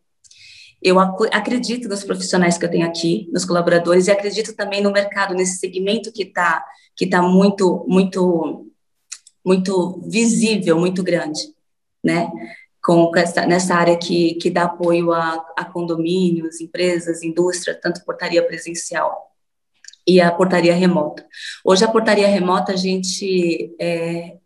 [0.83, 5.35] eu acredito nos profissionais que eu tenho aqui, nos colaboradores, e acredito também no mercado,
[5.35, 8.71] nesse segmento que está que tá muito, muito,
[9.45, 11.41] muito visível, muito grande,
[12.05, 12.31] né?
[12.85, 18.45] Com essa, nessa área que, que dá apoio a, a condomínios, empresas, indústria, tanto portaria
[18.45, 19.33] presencial
[20.07, 21.25] e a portaria remota.
[21.65, 24.37] Hoje, a portaria remota, a gente, é,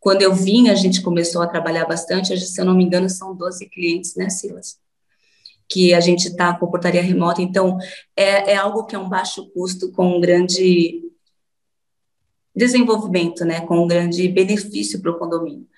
[0.00, 3.36] quando eu vim, a gente começou a trabalhar bastante, se eu não me engano, são
[3.36, 4.78] 12 clientes, né, Silas?
[5.68, 7.76] Que a gente está com portaria remota, então,
[8.16, 11.02] é, é algo que é um baixo custo com um grande
[12.56, 15.68] desenvolvimento, né, com um grande benefício para o condomínio.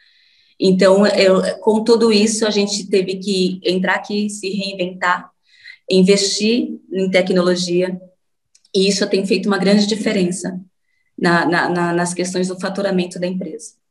[0.59, 5.33] Então, eu, com tudo isso, a gente teve que entrar aqui, se reinventar,
[5.91, 8.01] investir em tecnologia,
[8.73, 10.61] e isso tem feito uma grande diferença
[11.19, 13.82] na, na, na, nas questões do faturamento da empresa.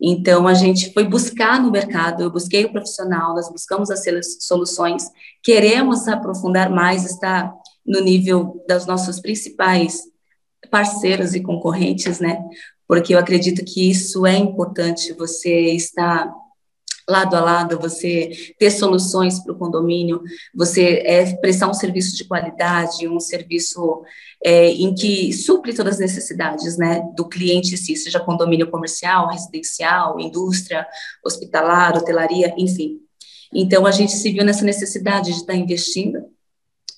[0.00, 4.02] Então, a gente foi buscar no mercado, eu busquei o profissional, nós buscamos as
[4.40, 5.10] soluções,
[5.42, 7.54] queremos aprofundar mais, estar
[7.86, 10.02] no nível dos nossos principais
[10.70, 12.42] parceiros e concorrentes, né?
[12.88, 16.32] Porque eu acredito que isso é importante, você estar
[17.08, 20.22] lado a lado, você ter soluções para o condomínio,
[20.54, 24.02] você é, prestar um serviço de qualidade, um serviço
[24.44, 30.20] é, em que supre todas as necessidades né, do cliente, se seja condomínio comercial, residencial,
[30.20, 30.86] indústria,
[31.24, 33.00] hospitalar, hotelaria, enfim.
[33.54, 36.18] Então, a gente se viu nessa necessidade de estar investindo,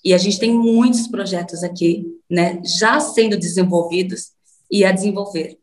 [0.04, 4.32] e a gente tem muitos projetos aqui, né, já sendo desenvolvidos
[4.70, 5.56] e a desenvolver.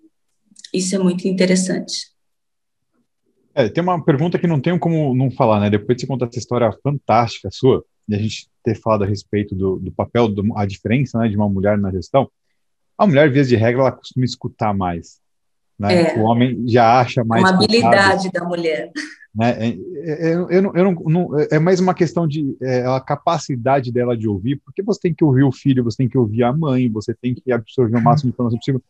[0.74, 2.14] Isso é muito interessante.
[3.54, 5.70] É, tem uma pergunta que não tenho como não falar, né?
[5.70, 9.56] Depois de você contar essa história fantástica sua, e a gente ter falado a respeito
[9.56, 12.30] do, do papel, do, a diferença né, de uma mulher na gestão,
[12.98, 15.20] a mulher, vez de regra, ela costuma escutar mais.
[15.78, 16.14] Né?
[16.14, 17.42] É, o homem já acha mais.
[17.42, 18.92] Uma habilidade da mulher.
[19.36, 19.50] Né?
[19.60, 22.86] É, é, é, eu, eu, não, eu não, não, é mais uma questão de é,
[22.86, 26.18] a capacidade dela de ouvir, porque você tem que ouvir o filho, você tem que
[26.18, 28.82] ouvir a mãe, você tem que absorver o máximo de informação possível.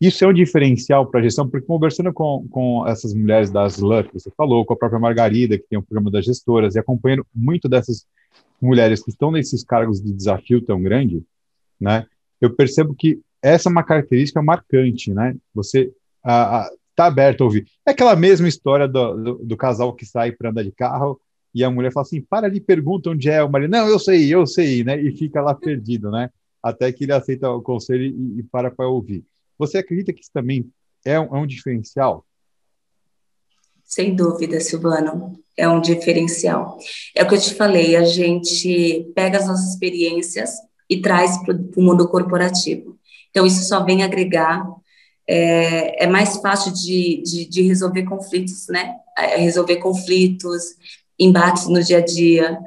[0.00, 4.04] Isso é um diferencial para a gestão, porque conversando com, com essas mulheres da SLAN
[4.04, 6.78] que você falou, com a própria Margarida, que tem o um programa das gestoras, e
[6.78, 8.06] acompanhando muito dessas
[8.60, 11.22] mulheres que estão nesses cargos de desafio tão grande,
[11.80, 12.06] né,
[12.40, 15.36] eu percebo que essa é uma característica marcante, né?
[15.54, 17.66] Você está aberto a ouvir.
[17.86, 21.20] É aquela mesma história do, do, do casal que sai para andar de carro
[21.54, 23.70] e a mulher fala assim, para ali, pergunta onde é o marido.
[23.70, 24.98] Não, eu sei, eu sei, né?
[25.00, 26.30] E fica lá perdido, né?
[26.62, 29.24] Até que ele aceita o conselho e, e para para ouvir.
[29.58, 30.68] Você acredita que isso também
[31.04, 32.24] é um, é um diferencial?
[33.94, 36.78] Sem dúvida, Silvano, é um diferencial.
[37.14, 40.50] É o que eu te falei, a gente pega as nossas experiências
[40.90, 42.98] e traz para o mundo corporativo.
[43.30, 44.66] Então, isso só vem agregar.
[45.28, 48.96] É, é mais fácil de, de, de, resolver conflitos, né?
[49.16, 50.64] É resolver conflitos,
[51.16, 52.58] embates no dia a dia.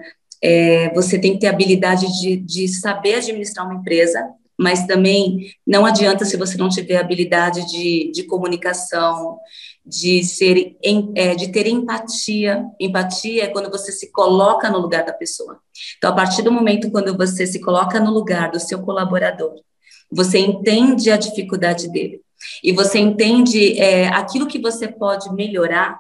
[0.42, 4.26] É, você tem que ter habilidade de, de saber administrar uma empresa,
[4.58, 9.38] mas também não adianta se você não tiver habilidade de, de comunicação,
[9.88, 10.76] de ser
[11.15, 12.65] é, de ter empatia.
[12.80, 15.60] Empatia é quando você se coloca no lugar da pessoa.
[15.97, 19.56] Então, a partir do momento quando você se coloca no lugar do seu colaborador,
[20.12, 22.21] você entende a dificuldade dele
[22.63, 26.00] e você entende é, aquilo que você pode melhorar.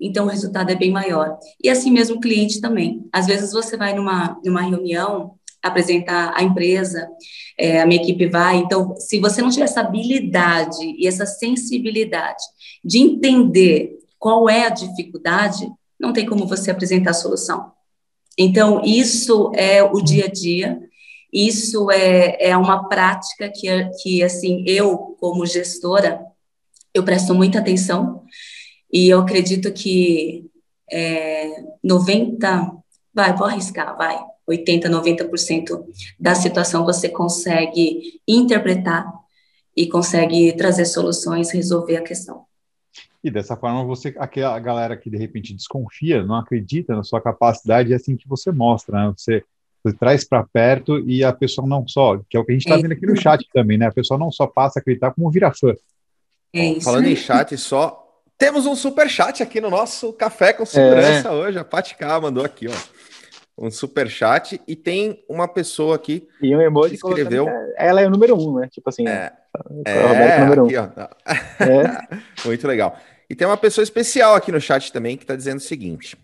[0.00, 1.36] Então, o resultado é bem maior.
[1.62, 3.04] E assim mesmo o cliente também.
[3.12, 7.08] Às vezes você vai numa, numa reunião apresentar a empresa,
[7.58, 8.56] é, a minha equipe vai.
[8.56, 12.42] Então, se você não tiver essa habilidade e essa sensibilidade
[12.84, 15.66] de entender qual é a dificuldade,
[15.98, 17.72] não tem como você apresentar a solução.
[18.38, 20.78] Então, isso é o dia a dia,
[21.32, 23.68] isso é, é uma prática que,
[24.02, 26.20] que, assim, eu, como gestora,
[26.92, 28.22] eu presto muita atenção
[28.92, 30.44] e eu acredito que
[30.90, 32.72] é, 90,
[33.12, 35.84] vai, vou arriscar, vai, 80, 90%
[36.18, 39.10] da situação você consegue interpretar
[39.76, 42.44] e consegue trazer soluções, resolver a questão.
[43.22, 47.92] E dessa forma, você, aquela galera que de repente desconfia, não acredita na sua capacidade,
[47.92, 49.14] é assim que você mostra, né?
[49.16, 49.42] Você,
[49.82, 52.66] você traz para perto e a pessoa não só, que é o que a gente
[52.66, 52.82] está é.
[52.82, 53.86] vendo aqui no chat também, né?
[53.86, 55.74] A pessoa não só passa a acreditar, como vira fã.
[56.52, 58.04] É Falando em chat, só
[58.36, 61.32] temos um super chat aqui no nosso Café com Segurança é.
[61.32, 61.58] hoje.
[61.58, 62.93] A Paty K mandou aqui, ó.
[63.56, 67.48] Um super chat e tem uma pessoa aqui e um emoji que escreveu.
[67.76, 68.68] Ela é o número um, né?
[68.70, 69.06] Tipo assim.
[69.06, 69.32] É,
[69.86, 70.84] é, é número aqui, um.
[71.64, 72.18] É.
[72.44, 72.98] Muito legal.
[73.30, 76.16] E tem uma pessoa especial aqui no chat também que está dizendo o seguinte: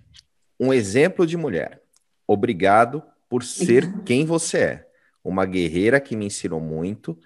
[0.59, 1.81] um exemplo de mulher.
[2.27, 4.87] Obrigado por ser quem você é.
[5.23, 7.17] Uma guerreira que me ensinou muito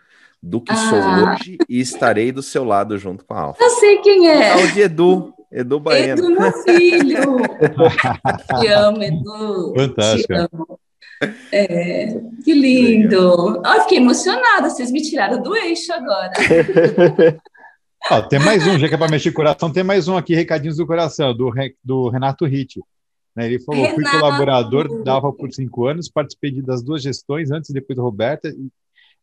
[0.43, 0.77] do que ah.
[0.77, 3.63] sou hoje e estarei do seu lado junto com a Alfa.
[3.63, 4.61] Eu sei quem é.
[4.61, 5.35] É o de Edu.
[5.55, 6.21] Edu Baiano.
[6.21, 7.37] Edu, meu filho.
[8.61, 9.73] Te amo, Edu.
[9.77, 10.35] Fantástico.
[10.35, 10.81] Te amo.
[11.53, 13.63] É, que lindo.
[13.65, 14.69] Oh, fiquei emocionada.
[14.69, 16.33] Vocês me tiraram do eixo agora.
[18.11, 20.77] oh, tem mais um, já que é para mexer coração, tem mais um aqui, recadinhos
[20.77, 21.53] do coração, do,
[21.85, 22.81] do Renato Ritt.
[23.37, 24.01] Né, ele falou: Renato.
[24.01, 28.49] fui colaborador, dava por cinco anos, participei das duas gestões, antes e depois da Roberta,
[28.49, 28.69] e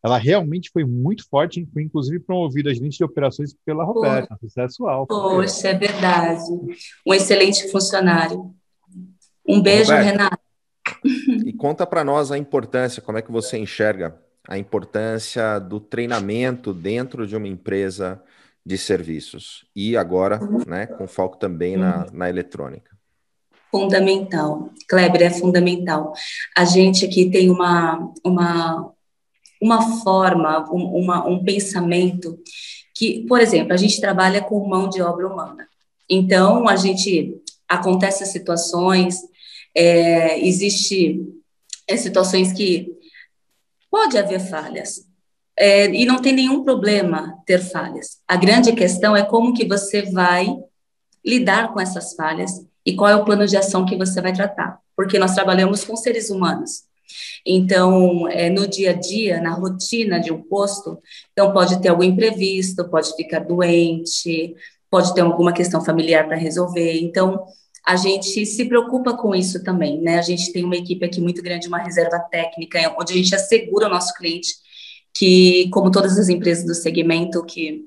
[0.03, 4.87] ela realmente foi muito forte, foi inclusive promovida a gerente de operações pela Roberta, sucesso
[4.87, 5.07] alto.
[5.07, 6.43] Poxa, é verdade.
[7.05, 8.53] Um excelente funcionário.
[9.47, 10.39] Um beijo, Roberto, Renato.
[11.45, 16.73] E conta para nós a importância, como é que você enxerga a importância do treinamento
[16.73, 18.21] dentro de uma empresa
[18.65, 22.91] de serviços e agora, né, com foco também na, na eletrônica.
[23.71, 26.13] Fundamental, Kleber, é fundamental.
[26.57, 28.91] A gente aqui tem uma, uma,
[29.61, 32.39] uma forma, um, uma, um pensamento
[32.95, 35.67] que, por exemplo, a gente trabalha com mão de obra humana.
[36.09, 39.15] Então, a gente acontece situações,
[39.73, 41.21] é, existe
[41.87, 42.87] é, situações que
[43.89, 45.05] pode haver falhas
[45.57, 48.19] é, e não tem nenhum problema ter falhas.
[48.27, 50.47] A grande questão é como que você vai
[51.23, 54.79] lidar com essas falhas e qual é o plano de ação que você vai tratar,
[54.95, 56.83] porque nós trabalhamos com seres humanos.
[57.45, 60.99] Então, é, no dia a dia, na rotina de um posto,
[61.31, 64.55] então pode ter algum imprevisto, pode ficar doente,
[64.89, 66.99] pode ter alguma questão familiar para resolver.
[66.99, 67.45] Então,
[67.85, 70.19] a gente se preocupa com isso também, né?
[70.19, 73.87] A gente tem uma equipe aqui muito grande, uma reserva técnica, onde a gente assegura
[73.87, 74.53] o nosso cliente
[75.13, 77.85] que, como todas as empresas do segmento, que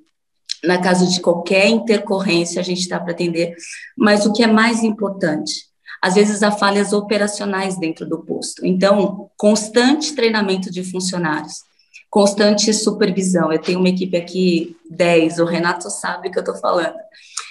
[0.64, 3.54] na caso de qualquer intercorrência a gente está para atender,
[3.96, 5.66] mas o que é mais importante,
[6.04, 8.66] às vezes há falhas operacionais dentro do posto.
[8.66, 11.62] Então, constante treinamento de funcionários,
[12.10, 13.50] constante supervisão.
[13.50, 16.94] Eu tenho uma equipe aqui, 10, o Renato sabe o que eu estou falando.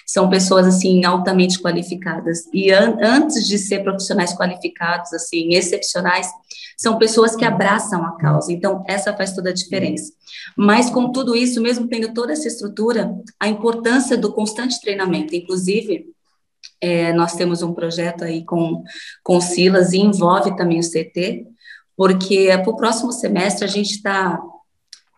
[0.06, 2.42] São pessoas, assim, altamente qualificadas.
[2.54, 6.30] E an antes de ser profissionais qualificados, assim, excepcionais,
[6.78, 8.54] são pessoas que abraçam a causa.
[8.54, 10.14] Então, essa faz toda a diferença.
[10.56, 16.14] Mas, com tudo isso, mesmo tendo toda essa estrutura, a importância do constante treinamento, inclusive,
[16.84, 18.84] é, nós temos um projeto aí com,
[19.24, 21.46] com Silas e envolve também o CT,
[21.96, 24.38] porque para o próximo semestre a gente está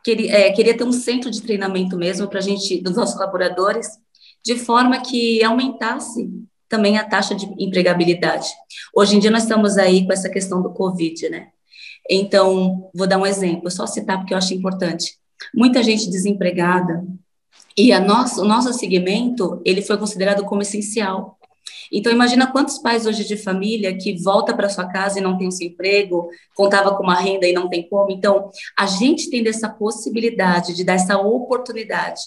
[0.03, 3.87] queria, é, queria ter um centro de treinamento mesmo para a gente, dos nossos colaboradores,
[4.45, 6.29] de forma que aumentasse
[6.69, 8.47] também a taxa de empregabilidade.
[8.95, 11.47] Hoje em dia nós estamos aí com essa questão do Covid, né?
[12.07, 15.17] Então, vou dar um exemplo, só citar porque eu acho importante.
[15.55, 17.03] Muita gente desempregada
[17.77, 21.34] e a nosso, o nosso segmento, ele foi considerado como essencial.
[21.91, 25.47] Então, imagina quantos pais hoje de família que volta para sua casa e não tem
[25.47, 28.11] o seu emprego, contava com uma renda e não tem como.
[28.11, 32.21] Então, a gente tem dessa possibilidade de dar essa oportunidade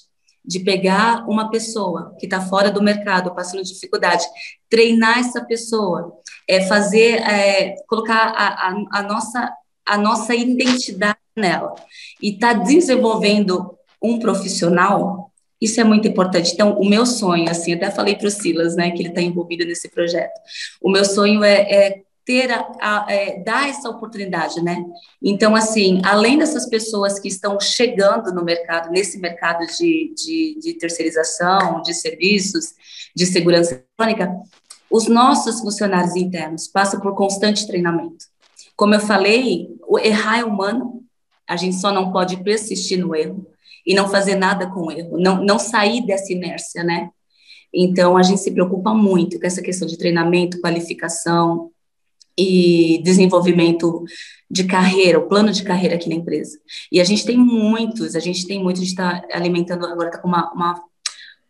[0.45, 4.25] de pegar uma pessoa que está fora do mercado, passando dificuldade,
[4.71, 6.13] treinar essa pessoa,
[6.49, 9.53] é fazer, é, colocar a, a, a, nossa,
[9.87, 11.75] a nossa identidade nela
[12.23, 15.28] e está desenvolvendo um profissional
[15.61, 16.53] isso é muito importante.
[16.53, 19.65] Então, o meu sonho, assim, até falei para o Silas, né, que ele está envolvido
[19.65, 20.39] nesse projeto.
[20.81, 24.85] O meu sonho é, é ter a, a é, dar essa oportunidade, né?
[25.23, 30.75] Então, assim, além dessas pessoas que estão chegando no mercado, nesse mercado de, de, de
[30.75, 32.75] terceirização, de serviços,
[33.17, 34.31] de segurança eletrônica,
[34.91, 38.27] os nossos funcionários internos passam por constante treinamento.
[38.77, 41.03] Como eu falei, o errar é humano,
[41.49, 43.47] a gente só não pode persistir no erro
[43.87, 47.11] e não fazer nada com o erro, não, não sair dessa inércia, né?
[47.73, 51.71] Então, a gente se preocupa muito com essa questão de treinamento, qualificação
[52.37, 54.05] e desenvolvimento
[54.51, 56.59] de carreira, o plano de carreira aqui na empresa.
[56.91, 60.21] E a gente tem muitos, a gente tem muitos, a gente está alimentando, agora está
[60.21, 60.83] com uma, uma,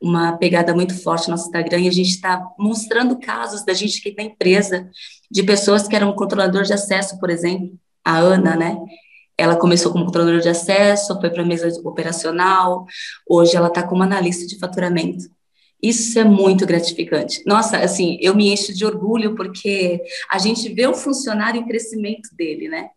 [0.00, 4.00] uma pegada muito forte no nosso Instagram, e a gente está mostrando casos da gente
[4.00, 4.90] aqui na empresa,
[5.30, 8.76] de pessoas que eram controlador de acesso, por exemplo, a Ana, né?
[9.38, 12.84] Ela começou como controladora de acesso, foi para a mesa operacional,
[13.26, 15.24] hoje ela está como analista de faturamento.
[15.80, 17.40] Isso é muito gratificante.
[17.46, 21.66] Nossa, assim, eu me encho de orgulho porque a gente vê o funcionário e o
[21.66, 22.90] crescimento dele, né?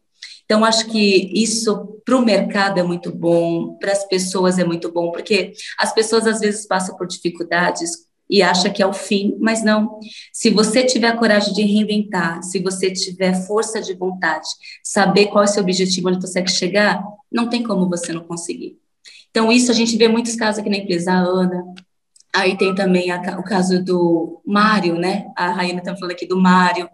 [0.45, 4.91] Então, acho que isso para o mercado é muito bom, para as pessoas é muito
[4.91, 7.91] bom, porque as pessoas às vezes passam por dificuldades
[8.31, 9.99] e acha que é o fim, mas não.
[10.31, 14.47] Se você tiver a coragem de reinventar, se você tiver força de vontade,
[14.81, 18.23] saber qual é o seu objetivo, onde você quer chegar, não tem como você não
[18.23, 18.77] conseguir.
[19.29, 21.63] Então, isso a gente vê muitos casos aqui na empresa, a Ana,
[22.33, 25.25] Aí tem também a, o caso do Mário, né?
[25.35, 26.89] A Rainha está falando aqui do Mário,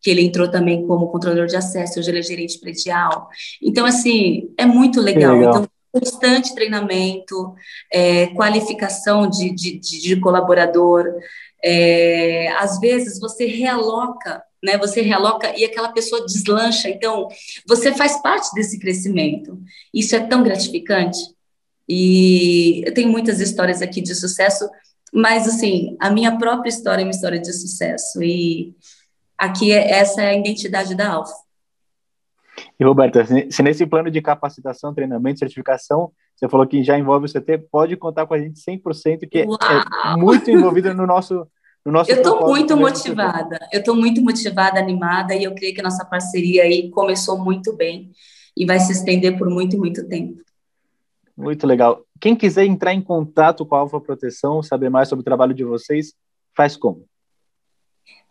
[0.00, 3.28] que ele entrou também como controlador de acesso, hoje ele é gerente predial.
[3.62, 5.36] Então, assim, é muito legal.
[5.36, 5.50] legal.
[5.50, 7.54] Então, constante treinamento,
[7.92, 11.04] é, qualificação de, de, de colaborador.
[11.62, 14.76] É, às vezes você realoca, né?
[14.78, 16.88] Você realoca e aquela pessoa deslancha.
[16.88, 17.28] Então,
[17.66, 19.58] você faz parte desse crescimento.
[19.92, 21.18] Isso é tão gratificante.
[21.88, 24.68] E eu tenho muitas histórias aqui de sucesso,
[25.12, 28.22] mas assim, a minha própria história é uma história de sucesso.
[28.22, 28.74] E
[29.38, 31.47] aqui é, essa é a identidade da Alfa.
[32.78, 37.28] E Roberta, se nesse plano de capacitação, treinamento, certificação, você falou que já envolve o
[37.28, 39.58] CT, pode contar com a gente 100%, que é Uau!
[39.60, 41.46] é muito envolvido no nosso
[41.84, 45.80] no nosso Eu estou muito motivada, eu estou muito motivada, animada, e eu creio que
[45.80, 48.10] a nossa parceria aí começou muito bem
[48.56, 50.42] e vai se estender por muito, muito tempo.
[51.36, 52.04] Muito legal.
[52.20, 55.64] Quem quiser entrar em contato com a Alfa Proteção, saber mais sobre o trabalho de
[55.64, 56.12] vocês,
[56.54, 57.06] faz como?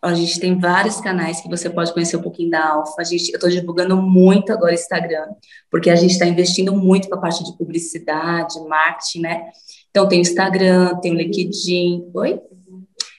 [0.00, 2.94] A gente tem vários canais que você pode conhecer um pouquinho da Alfa.
[3.00, 5.26] A gente, eu estou divulgando muito agora o Instagram,
[5.68, 9.48] porque a gente está investindo muito para a parte de publicidade, marketing, né?
[9.90, 12.40] Então tem o Instagram, tem o LinkedIn, oi?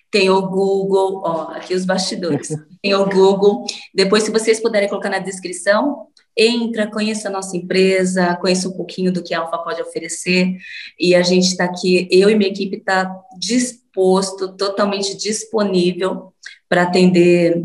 [0.10, 2.50] Tem o Google, ó, aqui os bastidores.
[2.82, 3.66] Tem o Google.
[3.94, 9.12] Depois, se vocês puderem colocar na descrição, entra, conheça a nossa empresa, conheça um pouquinho
[9.12, 10.56] do que a Alfa pode oferecer,
[10.98, 16.34] e a gente está aqui, eu e minha equipe está disposto, totalmente disponível
[16.70, 17.62] para atender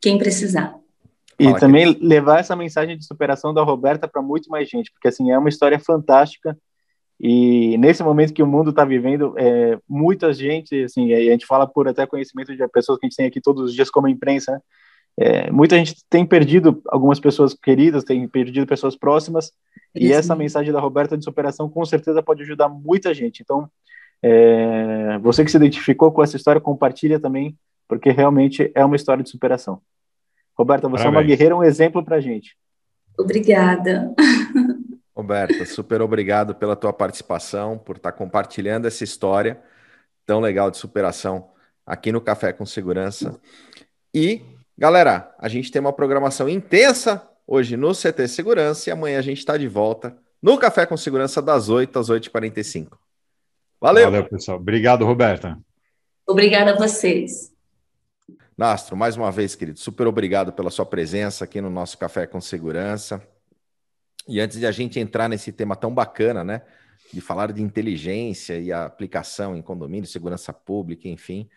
[0.00, 0.74] quem precisar.
[1.38, 2.06] E Fala também aqui.
[2.06, 5.50] levar essa mensagem de superação da Roberta para muito mais gente, porque assim é uma
[5.50, 6.56] história fantástica
[7.18, 11.66] e nesse momento que o mundo está vivendo, é, muita gente, assim, a gente fala
[11.66, 14.52] por até conhecimento de pessoas que a gente tem aqui todos os dias como imprensa,
[14.52, 14.60] né?
[15.18, 19.50] É, muita gente tem perdido algumas pessoas queridas, tem perdido pessoas próximas,
[19.94, 23.40] e essa mensagem da Roberta de superação com certeza pode ajudar muita gente.
[23.42, 23.66] Então,
[24.22, 27.56] é, você que se identificou com essa história, compartilha também,
[27.88, 29.80] porque realmente é uma história de superação.
[30.56, 31.14] Roberta, você Parabéns.
[31.14, 32.56] é uma guerreira, um exemplo para gente.
[33.18, 34.14] Obrigada.
[35.14, 39.62] Roberta, super obrigado pela tua participação, por estar compartilhando essa história
[40.26, 41.50] tão legal de superação
[41.86, 43.40] aqui no Café com Segurança.
[44.12, 44.42] E
[44.78, 49.38] Galera, a gente tem uma programação intensa hoje no CT Segurança e amanhã a gente
[49.38, 52.88] está de volta no Café com Segurança das 8 às 8h45.
[53.80, 54.04] Valeu!
[54.04, 54.58] Valeu, pessoal.
[54.58, 55.58] Obrigado, Roberta.
[56.26, 57.55] Obrigada a vocês.
[58.56, 62.40] Nastro, mais uma vez, querido, super obrigado pela sua presença aqui no nosso Café com
[62.40, 63.22] Segurança.
[64.26, 66.62] E antes de a gente entrar nesse tema tão bacana, né,
[67.12, 71.50] de falar de inteligência e aplicação em condomínio, segurança pública, enfim,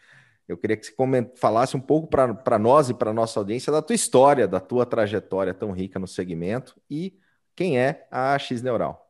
[0.45, 3.95] eu queria que você falasse um pouco para nós e para nossa audiência da tua
[3.95, 7.17] história, da tua trajetória tão rica no segmento e
[7.55, 9.09] quem é a X Neural.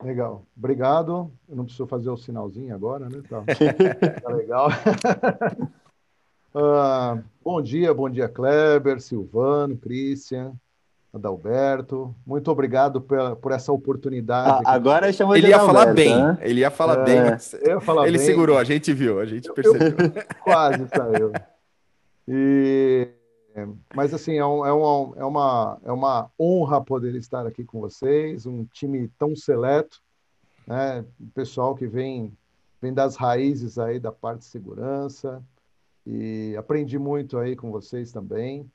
[0.00, 1.32] Legal, obrigado.
[1.48, 3.22] Eu não preciso fazer o sinalzinho agora, né?
[3.28, 3.42] Tá,
[4.22, 4.68] tá legal.
[6.54, 10.54] uh, bom dia, bom dia, Kleber, Silvano, Christian.
[11.14, 14.64] Adalberto, muito obrigado por, por essa oportunidade.
[14.66, 16.38] Ah, agora chamou ele ia falar bem, né?
[16.40, 17.16] ele ia falar é, bem.
[17.68, 18.26] Ia falar ele bem.
[18.26, 19.94] segurou, a gente viu, a gente percebeu.
[20.12, 21.30] Eu, quase saiu.
[22.26, 23.08] E,
[23.94, 27.80] mas assim, é, um, é, uma, é, uma, é uma honra poder estar aqui com
[27.80, 30.02] vocês, um time tão seleto,
[30.66, 31.04] né?
[31.32, 32.36] pessoal que vem,
[32.82, 35.40] vem das raízes aí da parte de segurança,
[36.06, 38.70] e aprendi muito aí com vocês também.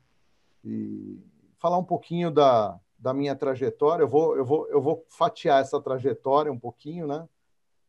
[0.63, 1.19] E
[1.57, 4.03] falar um pouquinho da, da minha trajetória.
[4.03, 7.27] Eu vou, eu, vou, eu vou fatiar essa trajetória um pouquinho, né?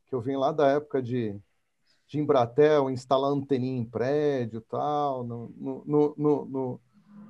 [0.07, 1.38] Que eu vim lá da época de,
[2.07, 5.84] de Embratel, instalar anteninha em prédio tal, no, no,
[6.16, 6.80] no, no,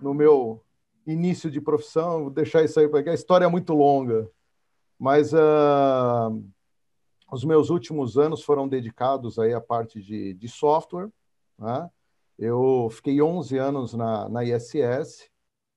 [0.00, 0.62] no meu
[1.06, 4.30] início de profissão, vou deixar isso aí, porque a história é muito longa.
[4.98, 6.44] Mas uh,
[7.32, 11.08] os meus últimos anos foram dedicados aí à parte de, de software.
[11.58, 11.90] Né?
[12.40, 15.28] Eu fiquei 11 anos na, na ISS,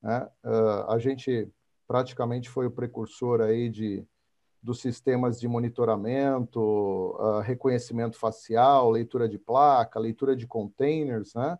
[0.02, 0.26] né?
[0.42, 1.46] Uh, a gente
[1.86, 4.02] praticamente foi o precursor aí de,
[4.62, 11.34] dos sistemas de monitoramento, uh, reconhecimento facial, leitura de placa, leitura de containers.
[11.34, 11.58] Né?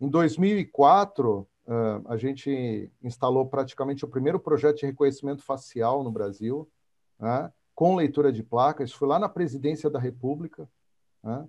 [0.00, 6.70] Em 2004, uh, a gente instalou praticamente o primeiro projeto de reconhecimento facial no Brasil,
[7.18, 7.52] né?
[7.74, 8.84] com leitura de placa.
[8.84, 10.68] Isso foi lá na presidência da República.
[11.24, 11.48] Né?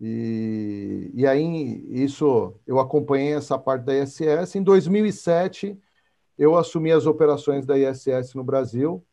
[0.00, 4.56] E, e aí, isso, eu acompanhei essa parte da ISS.
[4.56, 5.78] Em 2007,
[6.38, 9.04] eu assumi as operações da ISS no Brasil,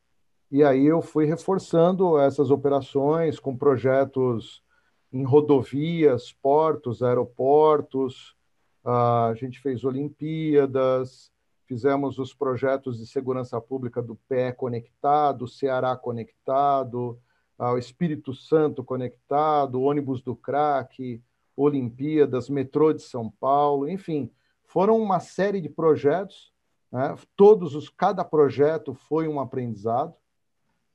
[0.51, 4.63] e aí eu fui reforçando essas operações com projetos
[5.11, 8.36] em rodovias, portos, aeroportos,
[8.83, 11.31] a gente fez Olimpíadas,
[11.65, 17.19] fizemos os projetos de segurança pública do PE conectado, Ceará conectado,
[17.58, 21.22] o Espírito Santo conectado, ônibus do crack,
[21.56, 24.30] Olimpíadas, metrô de São Paulo, enfim,
[24.66, 26.51] foram uma série de projetos.
[26.91, 27.16] Né?
[27.36, 30.14] Todos os, cada projeto foi um aprendizado,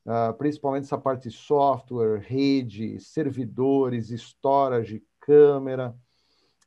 [0.04, 5.96] uh, principalmente essa parte de software, rede, servidores, storage, câmera.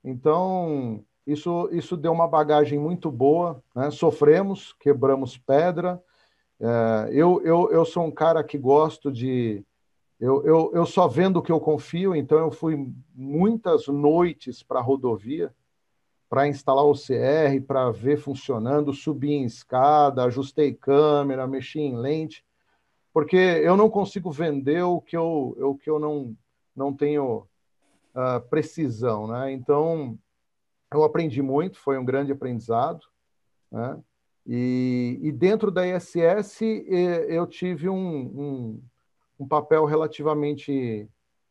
[0.03, 3.63] Então, isso, isso deu uma bagagem muito boa.
[3.75, 3.91] Né?
[3.91, 6.01] Sofremos, quebramos pedra.
[6.59, 9.63] Uh, eu, eu, eu sou um cara que gosto de
[10.23, 14.79] eu, eu, eu só vendo o que eu confio, então eu fui muitas noites para
[14.79, 15.53] a rodovia
[16.29, 22.41] para instalar o CR, para ver funcionando, subi em escada, ajustei câmera, mexi em lente,
[23.13, 26.33] porque eu não consigo vender o que eu, o que eu não,
[26.73, 27.45] não tenho
[28.15, 29.27] uh, precisão.
[29.27, 29.51] Né?
[29.51, 30.17] Então,
[30.93, 33.05] eu aprendi muito, foi um grande aprendizado.
[33.69, 34.01] Né?
[34.47, 36.61] E, e dentro da ISS,
[37.27, 38.83] eu tive um, um
[39.39, 41.09] um papel relativamente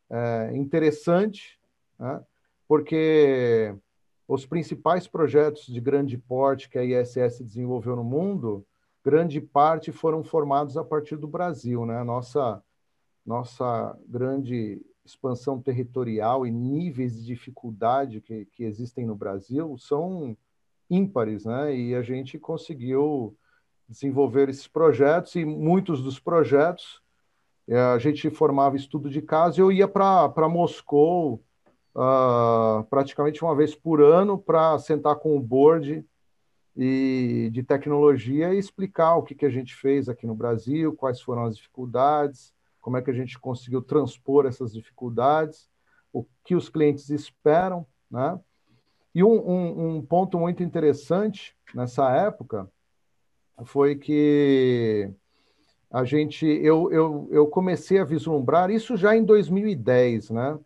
[0.09, 1.59] é, interessante,
[1.99, 2.23] né?
[2.67, 3.75] porque
[4.27, 8.65] os principais projetos de grande porte que a ISS desenvolveu no mundo,
[9.03, 11.85] grande parte foram formados a partir do Brasil.
[11.85, 12.03] Né?
[12.03, 12.63] Nossa,
[13.25, 20.37] nossa grande expansão territorial e níveis de dificuldade que, que existem no Brasil são
[20.89, 21.75] ímpares, né?
[21.75, 23.35] e a gente conseguiu
[23.87, 27.02] desenvolver esses projetos, e muitos dos projetos
[27.71, 31.41] a gente formava estudo de caso e eu ia para Moscou
[31.95, 36.05] uh, praticamente uma vez por ano para sentar com o board
[36.75, 41.21] e, de tecnologia e explicar o que, que a gente fez aqui no Brasil, quais
[41.21, 45.69] foram as dificuldades, como é que a gente conseguiu transpor essas dificuldades,
[46.11, 48.39] o que os clientes esperam, né?
[49.15, 52.69] E um, um, um ponto muito interessante nessa época
[53.63, 55.11] foi que
[55.93, 60.59] a gente, eu, eu, eu comecei a vislumbrar, isso já em 2010, né?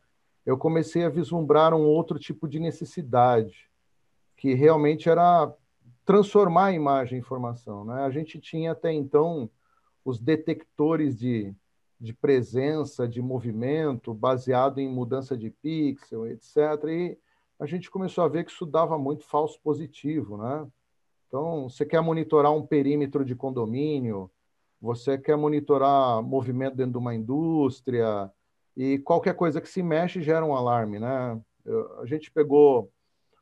[0.45, 3.69] Eu comecei a vislumbrar um outro tipo de necessidade,
[4.37, 5.53] que realmente era
[6.05, 8.05] transformar a imagem em informação, né?
[8.05, 9.49] A gente tinha até então
[10.05, 11.53] os detectores de,
[11.99, 16.55] de presença, de movimento, baseado em mudança de pixel, etc.
[16.87, 17.17] E
[17.59, 20.65] a gente começou a ver que isso dava muito falso positivo, né?
[21.27, 24.31] Então, você quer monitorar um perímetro de condomínio,
[24.81, 28.31] você quer monitorar movimento dentro de uma indústria
[28.75, 31.39] e qualquer coisa que se mexe gera um alarme, né?
[31.65, 32.91] Eu, a gente pegou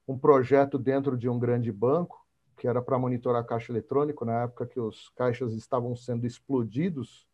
[0.08, 2.26] um projeto dentro de um grande banco
[2.58, 7.28] que era para monitorar caixa eletrônico na época que os caixas estavam sendo explodidos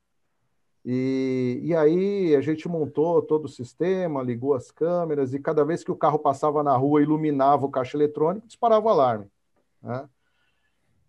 [0.84, 5.84] e, e aí a gente montou todo o sistema, ligou as câmeras e cada vez
[5.84, 9.28] que o carro passava na rua iluminava o caixa eletrônico disparava o alarme,
[9.82, 10.10] né?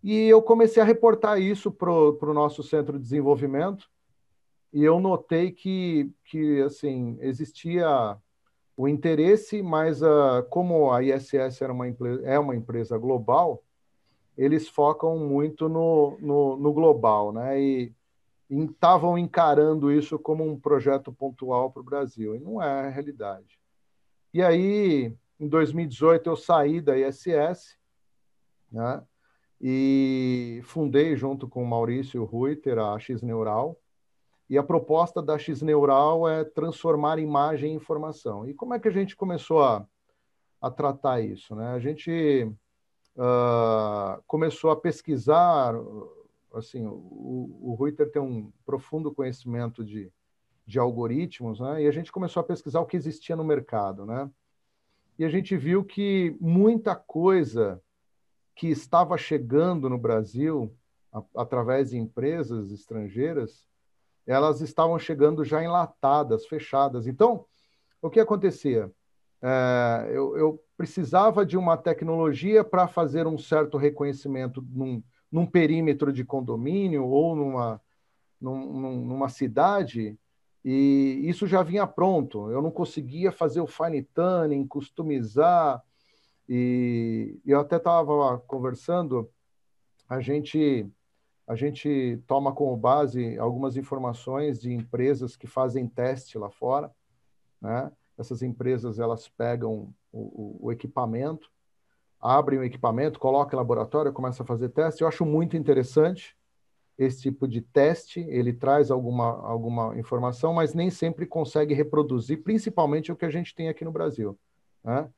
[0.03, 3.88] E eu comecei a reportar isso para o nosso centro de desenvolvimento
[4.72, 8.16] e eu notei que, que assim, existia
[8.74, 11.86] o interesse, mas uh, como a ISS era uma,
[12.24, 13.62] é uma empresa global,
[14.36, 17.61] eles focam muito no, no, no global, né?
[17.61, 17.92] E
[18.48, 23.59] estavam encarando isso como um projeto pontual para o Brasil, e não é a realidade.
[24.32, 27.78] E aí, em 2018, eu saí da ISS,
[28.70, 29.03] né?
[29.62, 33.78] E fundei junto com Maurício Ruiter a X Neural.
[34.50, 38.46] E a proposta da X Neural é transformar imagem em informação.
[38.46, 39.86] E como é que a gente começou a,
[40.60, 41.54] a tratar isso?
[41.54, 41.68] Né?
[41.68, 42.52] A gente
[43.16, 45.74] uh, começou a pesquisar,
[46.54, 50.12] assim, o, o tem um profundo conhecimento de,
[50.66, 51.84] de algoritmos, né?
[51.84, 54.04] e a gente começou a pesquisar o que existia no mercado.
[54.04, 54.28] Né?
[55.20, 57.80] E a gente viu que muita coisa
[58.55, 60.74] que estava chegando no Brasil
[61.12, 63.66] a, através de empresas estrangeiras,
[64.26, 67.07] elas estavam chegando já enlatadas, fechadas.
[67.07, 67.44] Então,
[68.00, 68.90] o que acontecia?
[69.40, 76.12] É, eu, eu, precisava de uma tecnologia para fazer um certo reconhecimento num, num perímetro
[76.12, 77.80] de condomínio ou numa,
[78.40, 80.18] num, numa cidade,
[80.64, 82.50] e isso já vinha pronto.
[82.50, 85.82] Eu não conseguia fazer o fine tuning, customizar,
[86.49, 89.30] e eu até estava conversando,
[90.09, 90.86] a gente
[91.47, 96.90] a gente toma como base algumas informações de empresas que fazem teste lá fora,
[97.61, 97.90] né?
[98.16, 101.51] Essas empresas elas pegam o, o, equipamento,
[102.20, 105.03] abrem o equipamento, colocam em laboratório, começam a fazer teste.
[105.03, 106.36] Eu acho muito interessante,
[106.97, 113.11] esse tipo de teste, ele traz alguma, alguma informação, mas nem sempre consegue reproduzir, principalmente
[113.11, 114.38] o que a gente tem aqui no Brasil.
[114.84, 115.09] Né?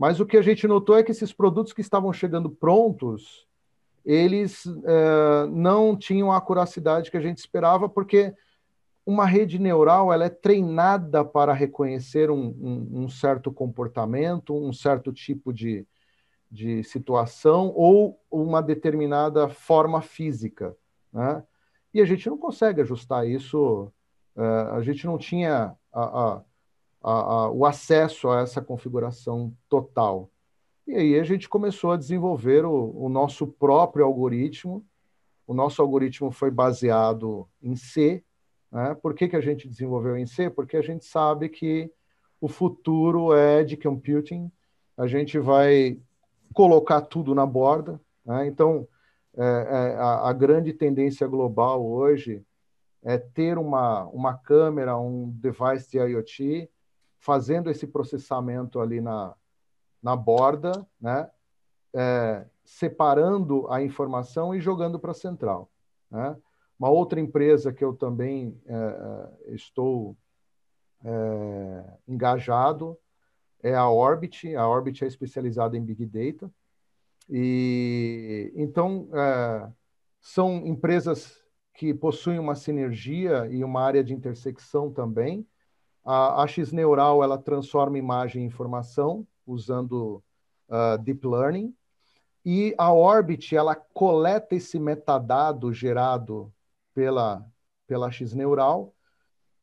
[0.00, 3.46] Mas o que a gente notou é que esses produtos que estavam chegando prontos,
[4.02, 8.34] eles é, não tinham a acuracidade que a gente esperava, porque
[9.04, 15.12] uma rede neural ela é treinada para reconhecer um, um, um certo comportamento, um certo
[15.12, 15.86] tipo de,
[16.50, 20.74] de situação ou uma determinada forma física.
[21.12, 21.44] Né?
[21.92, 23.92] E a gente não consegue ajustar isso,
[24.34, 24.42] é,
[24.72, 26.42] a gente não tinha a, a,
[27.02, 30.30] a, o acesso a essa configuração total.
[30.86, 34.84] E aí a gente começou a desenvolver o, o nosso próprio algoritmo.
[35.46, 38.22] O nosso algoritmo foi baseado em C.
[38.70, 38.96] Né?
[39.00, 40.50] Por que, que a gente desenvolveu em C?
[40.50, 41.90] Porque a gente sabe que
[42.40, 44.50] o futuro é de computing.
[44.96, 45.98] A gente vai
[46.54, 48.00] colocar tudo na borda.
[48.24, 48.46] Né?
[48.46, 48.86] Então,
[49.36, 52.44] é, é, a, a, grande tendência global hoje
[53.02, 56.68] é ter uma, uma câmera, um device de IoT,
[57.20, 59.36] fazendo esse processamento ali na,
[60.02, 61.30] na borda, né?
[61.92, 65.70] É, separando a informação e jogando para a central.
[66.10, 66.36] Né?
[66.78, 68.74] Uma outra empresa que eu também é,
[69.48, 70.16] é estou
[71.04, 72.96] é, engajado
[73.60, 74.54] é a Orbit.
[74.54, 76.50] A Orbit é especializada em Big Data.
[77.28, 79.68] E então é,
[80.20, 81.40] são empresas
[81.74, 85.46] que possuem uma sinergia e uma área de intersecção também.
[86.10, 90.20] A, a X Neural ela transforma imagem em informação usando
[90.68, 91.72] uh, deep learning
[92.44, 96.52] e a Orbit ela coleta esse metadado gerado
[96.92, 97.46] pela
[97.86, 98.92] pela X Neural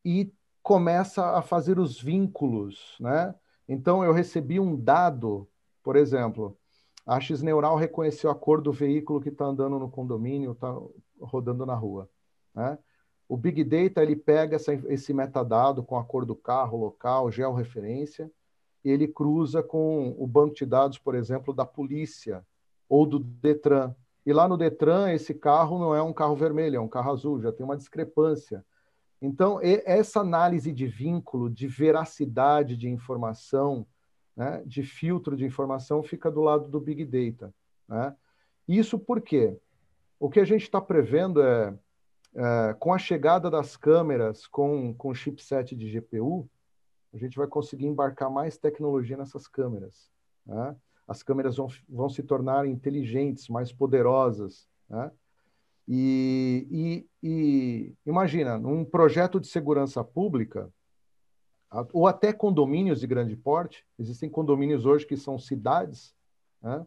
[0.06, 0.32] e
[0.64, 3.36] começa a fazer os vínculos, né?
[3.68, 5.50] Então eu recebi um dado,
[5.84, 6.58] por exemplo,
[7.06, 10.74] a X Neural reconheceu a cor do veículo que está andando no condomínio, está
[11.20, 12.10] rodando na rua.
[12.56, 12.78] Né?
[13.28, 18.32] O Big Data ele pega essa, esse metadado com a cor do carro, local, georreferência,
[18.84, 22.46] e ele cruza com o banco de dados, por exemplo, da polícia
[22.88, 23.94] ou do Detran.
[24.26, 27.42] E lá no Detran, esse carro não é um carro vermelho, é um carro azul,
[27.42, 28.64] já tem uma discrepância.
[29.22, 33.86] Então, essa análise de vínculo, de veracidade de informação,
[34.36, 37.54] né, de filtro de informação fica do lado do Big Data.
[37.88, 38.16] Né?
[38.68, 39.58] Isso porque
[40.20, 41.74] o que a gente está prevendo é,
[42.38, 46.48] é, com a chegada das câmeras com, com chipset de GPU,
[47.12, 50.12] a gente vai conseguir embarcar mais tecnologia nessas câmeras.
[50.46, 50.76] Né?
[51.08, 54.68] As câmeras vão, vão se tornar inteligentes, mais poderosas.
[54.88, 55.12] Né?
[55.88, 60.72] E, e, e imagina, num projeto de segurança pública,
[61.92, 63.86] ou até condomínios de grande porte.
[63.98, 66.16] Existem condomínios hoje que são cidades.
[66.62, 66.86] Né?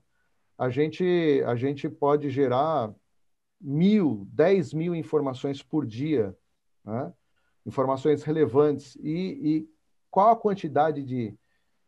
[0.57, 2.95] A, gente, a gente pode gerar
[3.61, 6.37] mil, dez mil informações por dia,
[6.85, 7.13] né?
[7.67, 8.97] informações relevantes.
[8.97, 9.71] E, e,
[10.11, 11.37] qual a quantidade de,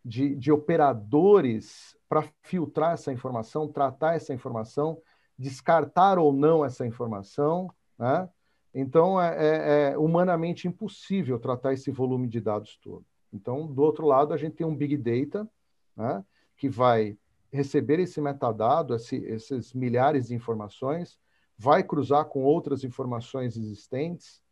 [0.05, 5.01] de, de operadores para filtrar essa informação, tratar essa informação,
[5.39, 8.29] descartar ou não essa informação, né?
[8.75, 13.05] Então, é, é, é, humanamente impossível tratar esse volume de dados todo.
[13.33, 15.49] Então, do outro lado, a gente tem um Big Data,
[15.97, 16.25] né,
[16.57, 17.17] que vai
[17.53, 21.19] receber esse metadado, esse, esses milhares de informações,
[21.59, 24.43] vai cruzar com outras informações existentes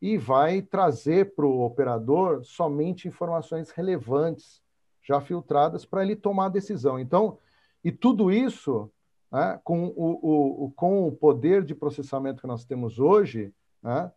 [0.00, 4.62] e vai trazer para o operador somente informações relevantes,
[5.02, 6.98] já filtradas, para ele tomar a decisão.
[6.98, 7.38] Então,
[7.84, 8.90] e tudo isso,
[9.30, 14.10] né, com, o, o, com o poder de processamento que nós temos hoje, né?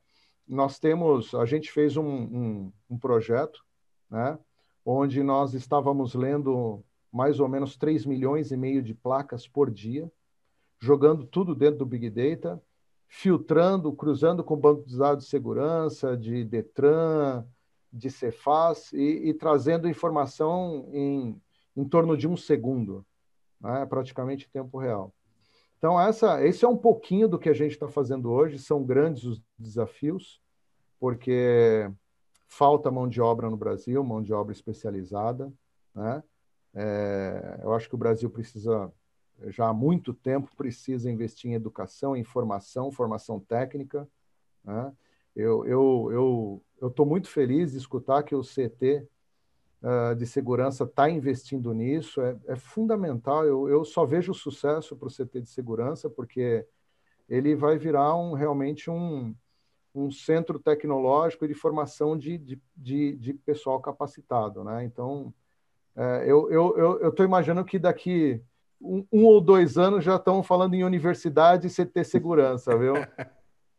[0.47, 3.65] Nós temos, a gente fez um, um, um projeto,
[4.09, 4.38] né?
[4.86, 10.11] onde nós estávamos lendo mais ou menos 3 milhões e meio de placas por dia,
[10.80, 12.61] jogando tudo dentro do Big Data,
[13.07, 17.45] filtrando, cruzando com o banco de dados de segurança, de Detran,
[17.91, 21.41] de Cefaz, e, e trazendo informação em,
[21.76, 23.05] em torno de um segundo,
[23.59, 23.86] né?
[23.86, 25.13] praticamente em tempo real.
[25.78, 28.57] Então, essa, esse é um pouquinho do que a gente está fazendo hoje.
[28.57, 30.41] São grandes os desafios,
[30.99, 31.91] porque
[32.47, 35.51] falta mão de obra no Brasil, mão de obra especializada.
[35.93, 36.23] Né?
[36.73, 38.91] É, eu acho que o Brasil precisa,
[39.47, 44.07] já há muito tempo, precisa investir em educação, em formação, formação técnica.
[44.63, 44.93] Né?
[45.36, 49.07] Eu estou eu, eu, eu muito feliz de escutar que o CT
[49.81, 53.45] uh, de segurança está investindo nisso, é, é fundamental.
[53.45, 56.65] Eu, eu, só vejo sucesso para o CT de segurança, porque
[57.27, 59.36] ele vai virar um, realmente um,
[59.93, 64.63] um centro tecnológico de formação de, de, de, de pessoal capacitado.
[64.63, 64.86] Né?
[64.86, 65.33] Então,
[65.95, 68.41] é, eu estou eu, eu, imaginando que daqui
[68.82, 72.93] um, um, ou dois anos já estão falando em universidade e CT segurança, viu?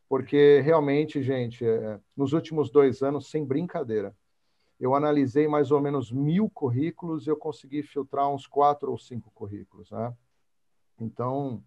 [0.08, 4.14] porque realmente, gente, é, nos últimos dois anos, sem brincadeira,
[4.78, 9.30] eu analisei mais ou menos mil currículos e eu consegui filtrar uns quatro ou cinco
[9.34, 10.14] currículos, né?
[11.00, 11.62] Então,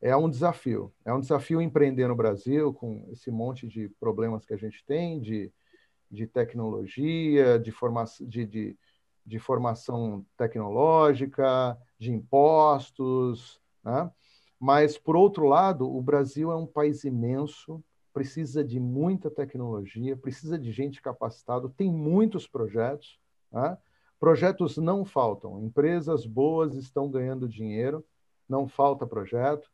[0.00, 0.92] é um desafio.
[1.04, 5.20] É um desafio empreender no Brasil com esse monte de problemas que a gente tem
[5.20, 5.52] de,
[6.10, 8.78] de tecnologia, de, forma, de, de,
[9.28, 13.60] de formação tecnológica, de impostos.
[13.84, 14.10] Né?
[14.58, 20.58] Mas, por outro lado, o Brasil é um país imenso, precisa de muita tecnologia, precisa
[20.58, 23.18] de gente capacitada, tem muitos projetos.
[23.52, 23.76] Né?
[24.18, 28.04] Projetos não faltam, empresas boas estão ganhando dinheiro,
[28.48, 29.70] não falta projeto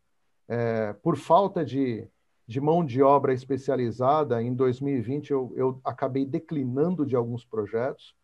[0.49, 2.07] é, por falta de,
[2.47, 8.15] de mão de obra especializada, em 2020 eu, eu acabei declinando de alguns projetos,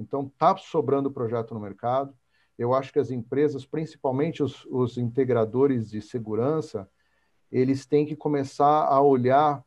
[0.00, 2.14] então está sobrando projeto no mercado.
[2.58, 6.88] Eu acho que as empresas, principalmente os, os integradores de segurança,
[7.52, 9.62] eles têm que começar a olhar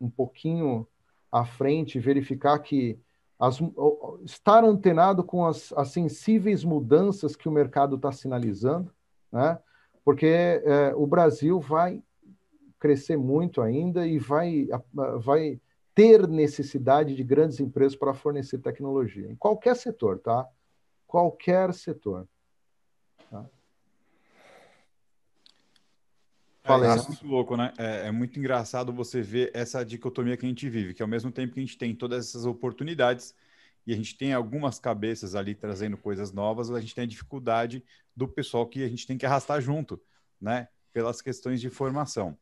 [0.00, 0.86] um pouquinho
[1.32, 2.98] à frente, verificar que
[3.38, 3.58] as,
[4.24, 8.92] estar antenado com as, as sensíveis mudanças que o mercado está sinalizando,
[9.32, 9.58] né?
[10.04, 12.02] porque é, o Brasil vai
[12.78, 14.68] crescer muito ainda e vai,
[15.20, 15.60] vai
[15.94, 20.46] ter necessidade de grandes empresas para fornecer tecnologia, em qualquer setor, tá?
[21.06, 22.28] Qualquer setor.
[23.30, 23.44] Tá?
[26.62, 27.72] Fala é, é muito louco, né?
[27.78, 31.32] É, é, muito engraçado você ver essa dicotomia que a gente vive, que ao mesmo
[31.32, 33.34] tempo que a gente tem todas essas oportunidades
[33.86, 37.82] e a gente tem algumas cabeças ali trazendo coisas novas, a gente tem a dificuldade
[38.14, 40.00] do pessoal que a gente tem que arrastar junto,
[40.40, 40.68] né?
[40.92, 42.38] Pelas questões de formação.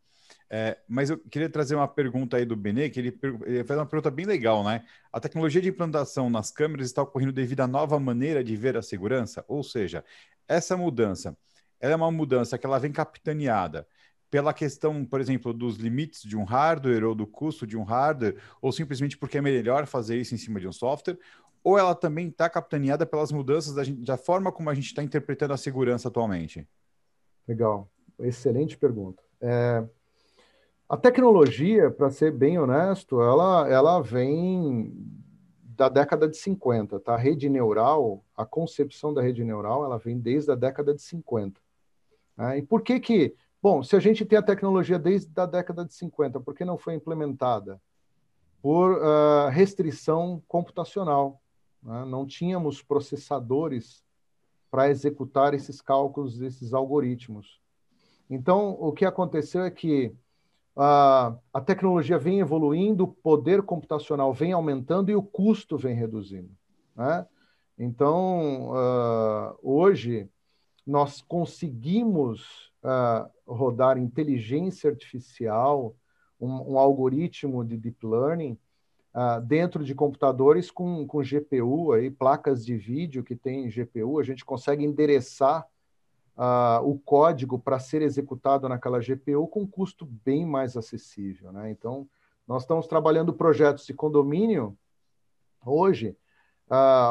[0.51, 3.85] É, mas eu queria trazer uma pergunta aí do Benê, que ele, ele fez uma
[3.85, 4.85] pergunta bem legal, né?
[5.13, 8.83] A tecnologia de implantação nas câmeras está ocorrendo devido à nova maneira de ver a
[8.83, 9.45] segurança?
[9.47, 10.03] Ou seja,
[10.47, 11.37] essa mudança,
[11.79, 13.87] ela é uma mudança que ela vem capitaneada
[14.31, 18.37] pela questão, por exemplo, dos limites de um hardware ou do custo de um hardware,
[18.61, 21.19] ou simplesmente porque é melhor fazer isso em cima de um software,
[21.63, 25.03] ou ela também está capitaneada pelas mudanças da, gente, da, forma como a gente está
[25.03, 26.67] interpretando a segurança atualmente?
[27.47, 27.91] Legal,
[28.21, 29.23] excelente pergunta.
[29.41, 29.85] É,
[30.89, 34.93] a tecnologia, para ser bem honesto, ela, ela vem
[35.63, 37.15] da década de 50, tá?
[37.15, 41.61] A rede neural, a concepção da rede neural, ela vem desde a década de 50.
[42.37, 42.59] Né?
[42.59, 45.93] E por que que Bom, se a gente tem a tecnologia desde a década de
[45.93, 47.81] 50, por que não foi implementada?
[48.63, 51.41] Por uh, restrição computacional.
[51.83, 52.05] Né?
[52.05, 54.05] Não tínhamos processadores
[54.71, 57.61] para executar esses cálculos, esses algoritmos.
[58.31, 60.15] Então, o que aconteceu é que
[60.79, 66.51] uh, a tecnologia vem evoluindo, o poder computacional vem aumentando e o custo vem reduzindo.
[66.95, 67.27] Né?
[67.77, 70.29] Então, uh, hoje,
[70.87, 75.95] nós conseguimos uh, rodar inteligência artificial,
[76.41, 78.57] um, um, algoritmo de deep learning
[79.15, 84.23] uh, dentro de computadores com, com GPU, aí, placas de vídeo que tem GPU, a
[84.23, 85.67] gente consegue endereçar
[86.39, 91.53] uh, o código para ser executado naquela GPU com um custo bem mais acessível.
[91.53, 91.71] Né?
[91.71, 92.09] Então,
[92.47, 94.79] nós estamos trabalhando projetos de condomínio
[95.67, 96.17] hoje,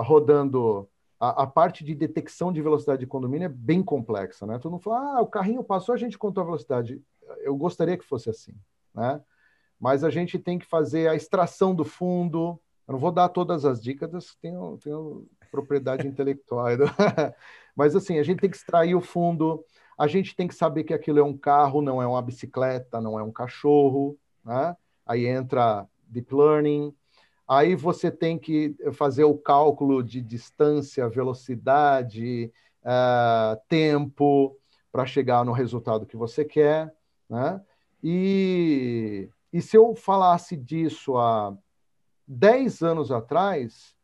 [0.03, 4.59] rodando a, a, parte de detecção de velocidade de condomínio é bem complexa, né?
[4.59, 7.01] Todo mundo fala, ah, o carrinho passou, a gente contou a velocidade.
[7.39, 8.53] Eu gostaria que fosse assim,
[8.93, 9.21] né?
[9.79, 12.59] Mas a gente tem que fazer a extração do fundo.
[12.87, 16.67] Eu não vou dar todas as dicas, tenho, tenho propriedade intelectual.
[17.77, 19.63] Mas assim, a gente tem que extrair o fundo,
[19.97, 23.17] a gente tem que saber que aquilo é um carro, não é uma bicicleta, não
[23.17, 24.75] é um cachorro, né?
[25.05, 26.93] Aí entra deep learning,
[27.47, 32.51] Aí você tem que fazer o cálculo de distância, velocidade,
[32.83, 34.59] uh, tempo,
[34.91, 36.93] para chegar no resultado que você quer.
[37.29, 37.61] Né?
[38.03, 41.55] E, e se eu falasse disso há
[42.27, 43.95] 10 anos atrás,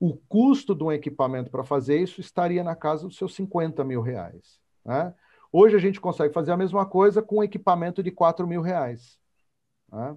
[0.00, 4.00] o custo de um equipamento para fazer isso estaria na casa dos seus 50 mil
[4.00, 4.58] reais.
[4.82, 5.14] Né?
[5.52, 9.18] Hoje a gente consegue fazer a mesma coisa com um equipamento de 4 mil reais.
[9.92, 10.16] Né?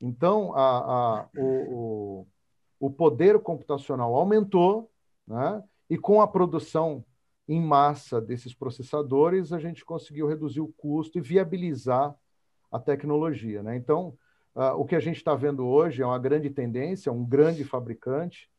[0.00, 2.26] Então, a, a, o,
[2.80, 4.90] o, poder computacional aumentou,
[5.28, 5.62] né?
[5.90, 7.04] e com a produção
[7.46, 12.14] em massa desses processadores, a gente conseguiu reduzir o custo e viabilizar
[12.70, 13.62] a tecnologia.
[13.62, 13.76] Né?
[13.76, 14.16] Então,
[14.54, 18.50] uh, o que a gente está vendo hoje é uma grande tendência, um grande fabricante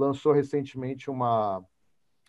[0.00, 1.64] lançou recentemente uma,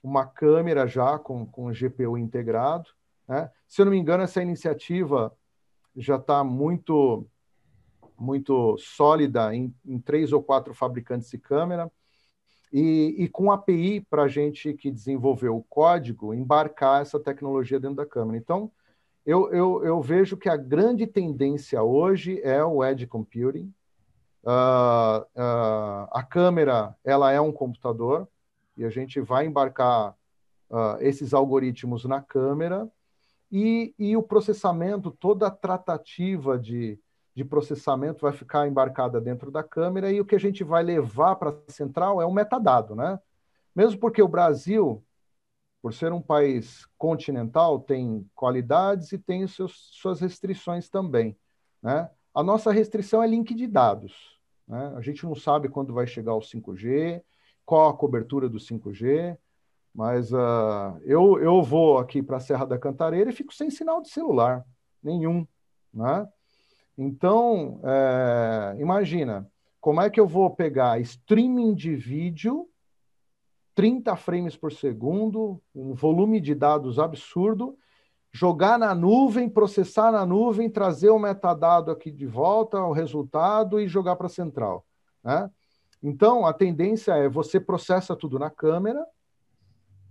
[0.03, 2.89] uma câmera já com, com GPU integrado.
[3.27, 3.49] Né?
[3.67, 5.35] Se eu não me engano, essa iniciativa
[5.95, 7.25] já está muito
[8.17, 11.91] muito sólida em, em três ou quatro fabricantes de câmera,
[12.71, 17.97] e, e com API para a gente que desenvolveu o código embarcar essa tecnologia dentro
[17.97, 18.37] da câmera.
[18.37, 18.71] Então,
[19.25, 23.73] eu, eu, eu vejo que a grande tendência hoje é o edge computing.
[24.43, 28.27] Uh, uh, a câmera ela é um computador
[28.75, 30.15] e a gente vai embarcar
[30.69, 32.89] uh, esses algoritmos na câmera
[33.51, 36.99] e, e o processamento, toda a tratativa de,
[37.35, 41.35] de processamento vai ficar embarcada dentro da câmera e o que a gente vai levar
[41.35, 43.19] para a central é um metadado, né?
[43.75, 45.03] Mesmo porque o Brasil
[45.81, 51.35] por ser um país continental, tem qualidades e tem seus, suas restrições também.
[51.81, 52.09] Né?
[52.33, 54.39] A nossa restrição é link de dados.
[54.67, 54.93] Né?
[54.95, 57.21] A gente não sabe quando vai chegar o 5G,
[57.65, 59.37] qual a cobertura do 5G,
[59.93, 64.01] mas uh, eu, eu vou aqui para a Serra da Cantareira e fico sem sinal
[64.01, 64.65] de celular,
[65.03, 65.45] nenhum.
[65.93, 66.27] Né?
[66.97, 72.67] Então, é, imagina, como é que eu vou pegar streaming de vídeo
[73.75, 77.77] 30 frames por segundo, um volume de dados absurdo,
[78.31, 83.87] jogar na nuvem, processar na nuvem, trazer o metadado aqui de volta, o resultado e
[83.87, 84.85] jogar para a central.
[85.23, 85.49] Né?
[86.01, 89.05] Então, a tendência é você processa tudo na câmera,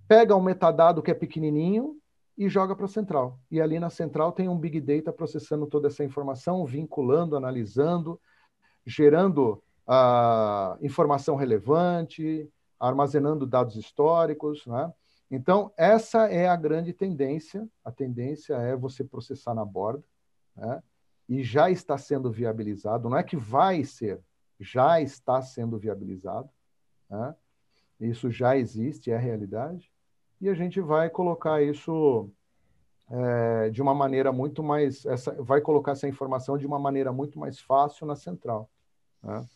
[0.07, 1.97] pega um metadado que é pequenininho
[2.37, 3.39] e joga para a central.
[3.51, 8.21] E ali na central tem um Big Data processando toda essa informação, vinculando, analisando,
[8.87, 12.49] gerando uh, informação relevante,
[12.79, 14.93] armazenando dados históricos, né?
[15.31, 17.69] Então, essa é a grande tendência.
[17.85, 20.03] A tendência é você processar na borda,
[20.57, 20.83] né?
[21.29, 23.09] e já está sendo viabilizado.
[23.09, 24.21] Não é que vai ser,
[24.59, 26.51] já está sendo viabilizado.
[27.09, 27.35] Né?
[28.01, 29.91] Isso já existe, é realidade.
[30.41, 32.29] E a gente vai colocar isso
[33.09, 35.05] é, de uma maneira muito mais.
[35.07, 38.69] Essa, vai colocar essa informação de uma maneira muito mais fácil na central.
[39.23, 39.47] Né?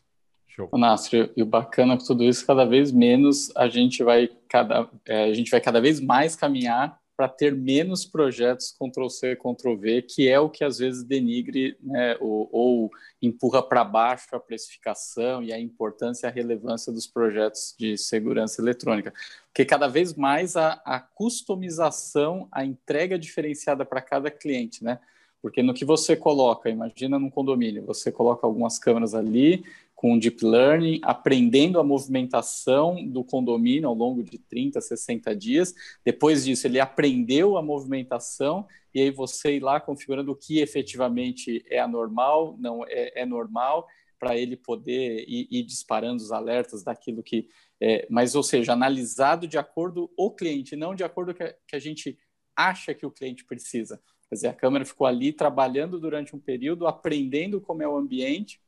[0.49, 0.69] Show.
[0.75, 5.25] Nastro, e o bacana com tudo isso, cada vez menos a gente vai cada, é,
[5.25, 10.39] a gente vai cada vez mais caminhar para ter menos projetos Ctrl-C, Ctrl-V, que é
[10.39, 12.91] o que às vezes denigre né, ou, ou
[13.23, 18.61] empurra para baixo a precificação e a importância e a relevância dos projetos de segurança
[18.61, 19.13] eletrônica.
[19.47, 24.99] Porque cada vez mais a, a customização, a entrega diferenciada para cada cliente, né?
[25.41, 29.63] Porque no que você coloca, imagina num condomínio, você coloca algumas câmeras ali,
[29.95, 35.75] com deep learning, aprendendo a movimentação do condomínio ao longo de 30, 60 dias.
[36.05, 41.65] Depois disso, ele aprendeu a movimentação e aí você ir lá configurando o que efetivamente
[41.69, 43.87] é anormal, não é, é normal,
[44.19, 47.49] para ele poder ir, ir, disparando os alertas daquilo que.
[47.81, 51.77] É, mas, ou seja, analisado de acordo o cliente, não de acordo com que, que
[51.77, 52.19] a gente
[52.57, 54.01] acha que o cliente precisa.
[54.29, 58.61] Quer dizer, a câmera ficou ali trabalhando durante um período, aprendendo como é o ambiente,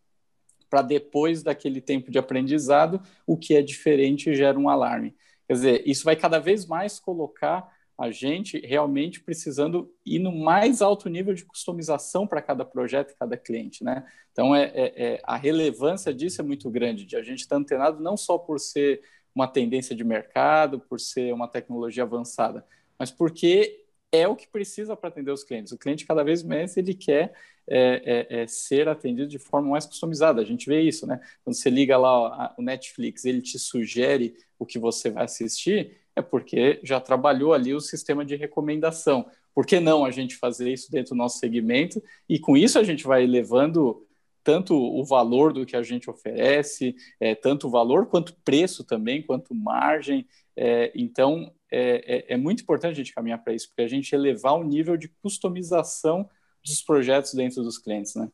[0.77, 5.17] para depois daquele tempo de aprendizado, o que é diferente gera um alarme.
[5.47, 10.83] Quer dizer, isso vai cada vez mais colocar a gente realmente precisando ir no mais
[10.83, 14.07] alto nível de customização para cada projeto e cada cliente, né?
[14.33, 17.63] Então, é, é, é, a relevância disso é muito grande, de a gente estar tá
[17.63, 19.01] antenado não só por ser
[19.35, 22.67] uma tendência de mercado, por ser uma tecnologia avançada,
[22.99, 25.73] mas porque é o que precisa para atender os clientes.
[25.73, 27.33] O cliente, cada vez mais, ele quer
[27.69, 30.41] é, é, é, ser atendido de forma mais customizada.
[30.41, 31.21] A gente vê isso, né?
[31.45, 35.97] Quando você liga lá ó, o Netflix, ele te sugere o que você vai assistir,
[36.15, 39.27] é porque já trabalhou ali o sistema de recomendação.
[39.55, 42.03] Por que não a gente fazer isso dentro do nosso segmento?
[42.29, 44.07] E com isso a gente vai elevando
[44.47, 49.21] tanto o valor do que a gente oferece, é, tanto o valor quanto preço também,
[49.21, 50.25] quanto margem.
[50.57, 54.15] É, então, é, é, é, muito importante a gente caminhar para isso, porque a gente
[54.15, 56.31] elevar o nível de customização
[56.67, 58.29] dos projetos dentro dos clientes, né?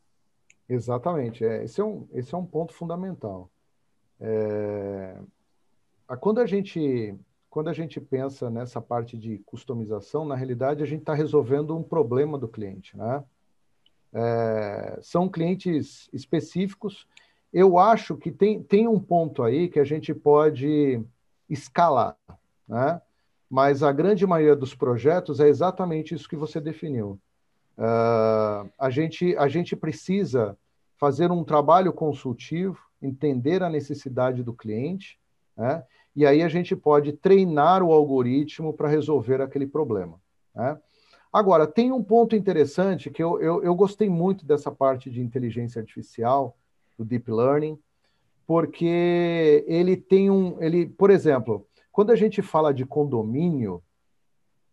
[0.68, 1.44] Exatamente.
[1.44, 3.50] É, esse, é um, esse é um ponto fundamental.
[4.20, 5.16] É,
[6.20, 7.14] quando, a gente,
[7.50, 11.82] quando a gente pensa nessa parte de customização, na realidade, a gente está resolvendo um
[11.82, 13.22] problema do cliente, né?
[14.14, 17.06] É, são clientes específicos.
[17.52, 21.02] Eu acho que tem, tem um ponto aí que a gente pode
[21.48, 22.16] escalar,
[22.68, 23.00] né?
[23.52, 27.20] mas a grande maioria dos projetos é exatamente isso que você definiu.
[27.78, 30.56] Uh, a, gente, a gente precisa
[30.98, 35.18] fazer um trabalho consultivo, entender a necessidade do cliente,
[35.56, 35.82] né?
[36.14, 40.20] e aí a gente pode treinar o algoritmo para resolver aquele problema.
[40.54, 40.78] Né?
[41.32, 45.80] Agora, tem um ponto interessante que eu, eu, eu gostei muito dessa parte de inteligência
[45.80, 46.56] artificial,
[46.96, 47.78] do deep learning,
[48.46, 50.62] porque ele tem um.
[50.62, 53.82] Ele, por exemplo, quando a gente fala de condomínio,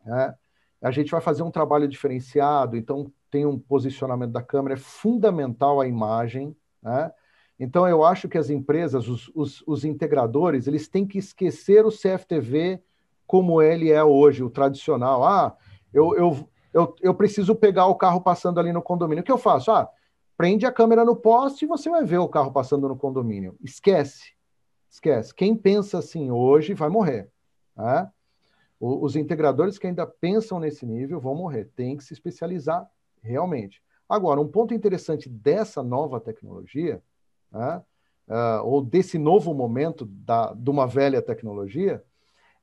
[0.06, 0.36] né,
[0.82, 5.82] a gente vai fazer um trabalho diferenciado, então tem um posicionamento da câmera, é fundamental
[5.82, 6.56] a imagem.
[6.82, 7.12] Né?
[7.60, 11.92] Então, eu acho que as empresas, os, os, os, integradores, eles têm que esquecer o
[11.92, 12.82] CFTV
[13.28, 15.24] como ele é hoje, o tradicional.
[15.24, 15.56] Ah,
[15.94, 19.22] eu, eu, eu, eu preciso pegar o carro passando ali no condomínio.
[19.22, 19.72] O que eu faço?
[19.72, 19.90] Ah,
[20.38, 23.58] prende a câmera no poste e você vai ver o carro passando no condomínio.
[23.62, 24.34] Esquece.
[24.90, 25.36] Esquece.
[25.36, 27.30] Quem pensa assim hoje vai morrer.
[27.76, 28.10] Né?
[28.80, 31.70] Os integradores que ainda pensam nesse nível vão morrer.
[31.76, 32.90] Tem que se especializar
[33.22, 33.82] realmente.
[34.08, 37.04] Agora, um ponto interessante dessa nova tecnologia,
[37.52, 37.82] né,
[38.28, 42.04] uh, ou desse novo momento da, de uma velha tecnologia,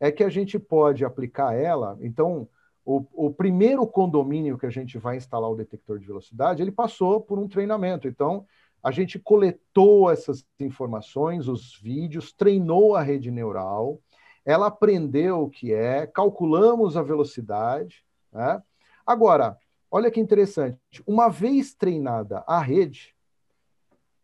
[0.01, 1.97] é que a gente pode aplicar ela.
[2.01, 2.49] Então,
[2.85, 7.21] o, o, primeiro condomínio que a gente vai instalar o detector de velocidade, ele passou
[7.21, 8.07] por um treinamento.
[8.07, 8.47] Então,
[8.83, 14.01] a gente coletou essas informações, os vídeos, treinou a rede neural,
[14.47, 18.05] ela aprendeu o que é, calculamos a velocidade.
[18.33, 18.63] Né?
[19.05, 19.59] Agora,
[19.91, 23.15] olha que interessante, uma vez treinada a rede,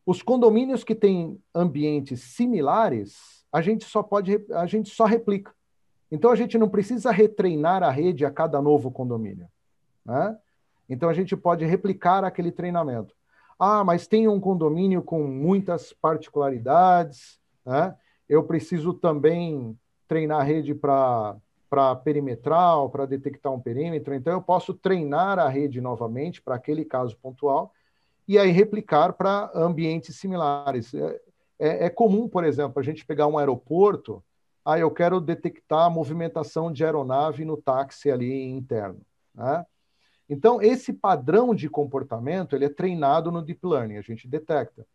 [0.07, 5.53] os condomínios que têm ambientes similares, a gente só pode, a gente só replica.
[6.11, 9.49] Então a gente não precisa retreinar a rede a cada novo condomínio.
[10.05, 10.39] Né?
[10.89, 13.15] Então a gente pode replicar aquele treinamento.
[13.59, 17.97] Ah, mas tem um condomínio com muitas particularidades, né?
[18.29, 21.37] eu preciso também treinar a rede para
[21.69, 26.85] para perimetral, para detectar um perímetro, então eu posso treinar a rede novamente para aquele
[26.85, 27.73] caso pontual
[28.29, 30.93] e aí replicar para ambientes similares.
[30.93, 31.21] É,
[31.59, 34.23] é, é, comum, por exemplo, a gente pegar um aeroporto
[34.65, 39.01] ah, eu quero detectar a movimentação de aeronave no táxi ali interno.
[39.35, 39.67] Né?
[40.29, 44.87] Então, esse padrão de comportamento ele é treinado no Deep Learning, a gente detecta.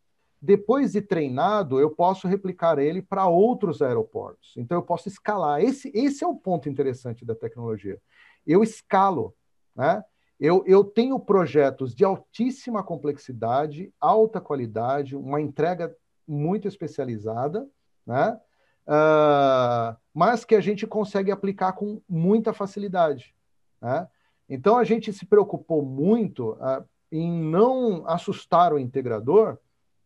[0.42, 4.54] Depois de treinado, eu posso replicar ele para outros aeroportos.
[4.56, 5.62] Então, eu posso escalar.
[5.62, 8.00] Esse, esse é o ponto interessante da tecnologia.
[8.46, 9.34] Eu escalo.
[9.76, 10.04] Né?
[10.40, 15.96] Eu, eu tenho projetos de altíssima complexidade, alta qualidade, uma entrega
[16.28, 17.68] muito especializada,
[18.06, 18.40] né?
[18.88, 23.36] uh, mas que a gente consegue aplicar com muita facilidade.
[23.82, 24.08] Né?
[24.48, 29.58] Então, a gente se preocupou muito uh, em não assustar o integrador.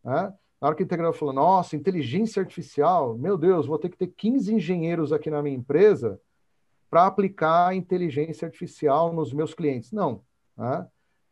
[0.04, 0.32] Né?
[0.60, 4.08] Na hora que o integrador falou, nossa, inteligência artificial, meu Deus, vou ter que ter
[4.08, 6.20] 15 engenheiros aqui na minha empresa
[6.88, 9.90] para aplicar inteligência artificial nos meus clientes.
[9.90, 10.22] Não.
[10.56, 10.86] Né?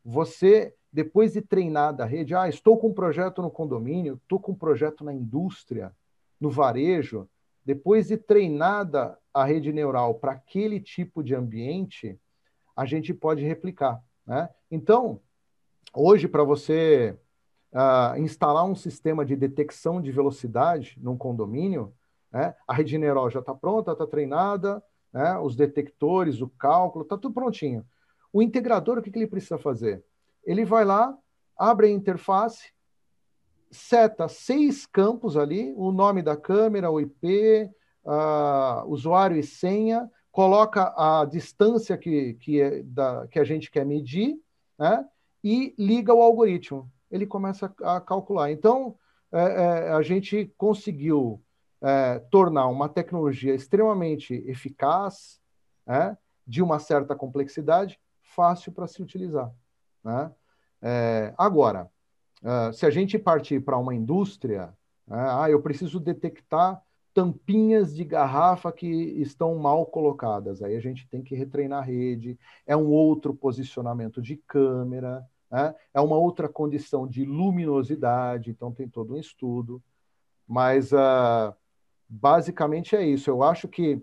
[0.05, 4.53] Você, depois de treinar da rede, ah, estou com um projeto no condomínio, estou com
[4.53, 5.95] um projeto na indústria,
[6.41, 7.29] no varejo,
[7.65, 12.19] depois de treinada a rede neural para aquele tipo de ambiente,
[12.75, 14.03] a gente pode replicar.
[14.27, 14.49] Né?
[14.71, 15.21] Então,
[15.95, 17.17] hoje, para você
[17.73, 21.93] uh, instalar um sistema de detecção de velocidade num condomínio,
[22.33, 27.17] né, a rede neural já está pronta, está treinada, né, os detectores, o cálculo, está
[27.17, 27.85] tudo prontinho.
[28.33, 30.05] O integrador, o que, que ele precisa fazer?
[30.45, 31.17] Ele vai lá,
[31.57, 32.73] abre a interface,
[33.71, 37.69] seta seis campos ali, o nome da câmera, o IP,
[38.05, 43.85] uh, usuário e senha, coloca a distância que, que, é da, que a gente quer
[43.85, 44.41] medir,
[44.79, 45.05] né?
[45.43, 46.91] e liga o algoritmo.
[47.11, 48.51] Ele começa a, calcular.
[48.51, 48.97] Então,
[49.33, 51.43] é, é, a gente conseguiu
[51.83, 55.41] é, tornar uma tecnologia extremamente eficaz,
[55.87, 56.17] né?
[56.47, 59.53] de uma certa complexidade, fácil para se utilizar.
[60.05, 60.33] Né?
[60.83, 61.91] É, agora,
[62.43, 64.73] Uh, se a gente partir para uma indústria,
[65.07, 66.83] né, ah, eu preciso detectar
[67.13, 70.63] tampinhas de garrafa que estão mal colocadas.
[70.63, 75.75] Aí a gente tem que retreinar a rede, é um outro posicionamento de câmera, né?
[75.93, 79.83] é uma outra condição de luminosidade, então tem todo um estudo.
[80.47, 81.55] Mas uh,
[82.09, 83.31] basicamente é isso.
[83.31, 84.03] Eu acho que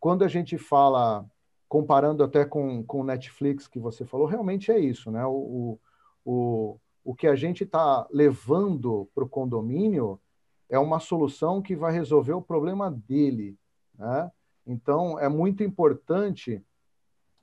[0.00, 1.24] quando a gente fala,
[1.68, 5.24] comparando até com o Netflix que você falou, realmente é isso, né?
[5.26, 5.78] O,
[6.24, 10.20] o, o que a gente está levando para o condomínio
[10.68, 13.56] é uma solução que vai resolver o problema dele.
[13.98, 14.30] Né?
[14.66, 16.62] Então, é muito importante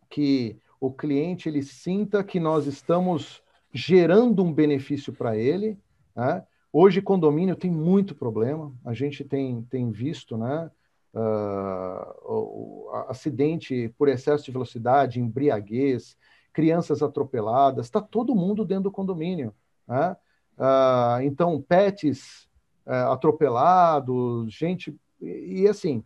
[0.10, 3.44] que o cliente ele sinta que nós estamos
[3.76, 5.78] gerando um benefício para ele.
[6.16, 6.42] Né?
[6.72, 8.74] Hoje, condomínio tem muito problema.
[8.86, 10.72] A gente tem, tem visto, né?
[11.14, 16.18] Uh, acidente por excesso de velocidade, embriaguez,
[16.52, 19.54] crianças atropeladas, está todo mundo dentro do condomínio.
[19.88, 20.16] Né?
[20.58, 22.50] Ah, então, pets
[22.86, 24.94] é, atropelados, gente.
[25.22, 26.04] E, e assim,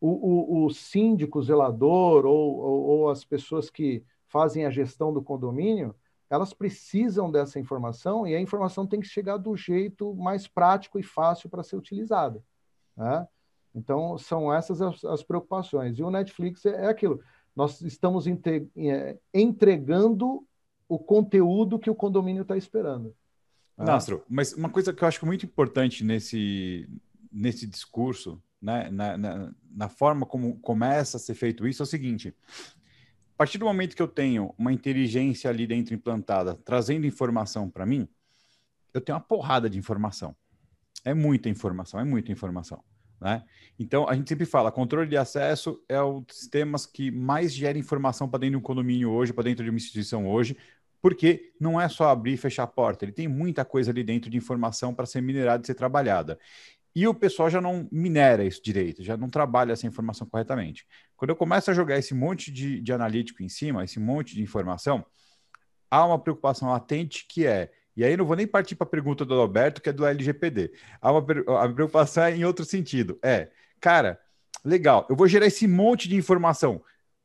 [0.00, 5.22] o, o, o, síndico, zelador ou, ou, ou as pessoas que fazem a gestão do
[5.22, 5.94] condomínio,
[6.32, 11.02] elas precisam dessa informação e a informação tem que chegar do jeito mais prático e
[11.02, 12.42] fácil para ser utilizada.
[12.96, 13.28] Né?
[13.74, 15.98] Então, são essas as, as, preocupações.
[15.98, 17.20] E o Netflix é, é aquilo
[17.54, 20.42] nós estamos é, entregando
[20.88, 23.14] o conteúdo que o condomínio está esperando.
[23.76, 23.84] Né?
[23.84, 26.88] Nastro, mas uma coisa que eu acho muito importante nesse,
[27.30, 31.86] nesse discurso, né, na, na, na, forma como começa a ser feito isso, é o
[31.86, 32.34] seguinte:
[33.34, 37.86] a partir do momento que eu tenho uma inteligência ali dentro implantada, trazendo informação para
[37.86, 38.08] mim,
[38.92, 40.36] eu tenho uma porrada de informação.
[41.04, 42.84] É muita informação, é muita informação.
[43.20, 43.42] Né?
[43.78, 48.28] Então, a gente sempre fala, controle de acesso é dos sistemas que mais gera informação
[48.28, 50.56] para dentro de um condomínio hoje, para dentro de uma instituição hoje,
[51.00, 54.30] porque não é só abrir e fechar a porta, ele tem muita coisa ali dentro
[54.30, 56.38] de informação para ser minerada e ser trabalhada.
[56.94, 60.86] E o pessoal já não minera isso direito, já não trabalha essa informação corretamente.
[61.16, 64.42] Quando eu começo a jogar esse monte de, de analítico em cima, esse monte de
[64.42, 65.04] informação,
[65.90, 69.24] há uma preocupação latente que é e aí não vou nem partir para a pergunta
[69.24, 70.72] do Alberto, que é do LGPD.
[71.00, 71.20] Há uma
[71.62, 73.18] a preocupação é em outro sentido.
[73.22, 74.18] É, cara,
[74.64, 76.82] legal, eu vou gerar esse monte de informação,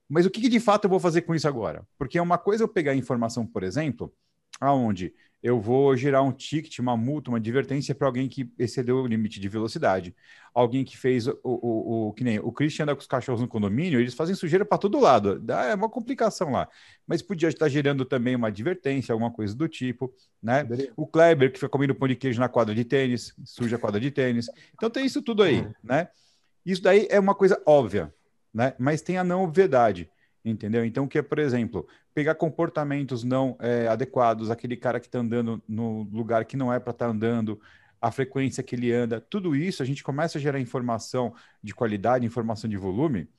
[0.10, 1.88] mas o que, que de fato eu vou fazer com isso agora?
[1.98, 4.14] Porque é uma coisa eu pegar informação, por exemplo,
[4.60, 9.08] aonde eu vou gerar um ticket, uma multa, uma advertência para alguém que excedeu o
[9.08, 10.16] limite de velocidade.
[10.54, 13.48] Alguém que fez o, o, o, que nem o Christian anda com os cachorros no
[13.48, 15.40] condomínio, eles fazem sujeira para todo lado.
[15.40, 16.68] Dá, é uma complicação lá.
[17.06, 20.12] Mas podia estar gerando também uma advertência, alguma coisa do tipo,
[20.42, 20.68] né?
[20.96, 24.00] O Kleber, que fica comendo pão de queijo na quadra de tênis, suja a quadra
[24.00, 24.48] de tênis.
[24.74, 26.08] Então tem isso tudo aí, né?
[26.66, 28.12] Isso daí é uma coisa óbvia,
[28.52, 28.74] né?
[28.80, 30.10] Mas tem a não obviedade
[30.50, 30.86] entendeu?
[30.86, 31.88] Então, que é, por exemplo,
[32.18, 36.80] pegar comportamentos não é, adequados, aquele cara que está andando no lugar que não é
[36.80, 37.62] para estar tá andando,
[38.02, 42.26] a frequência que ele anda, tudo isso a gente começa a gerar informação de qualidade,
[42.26, 43.30] informação de volume,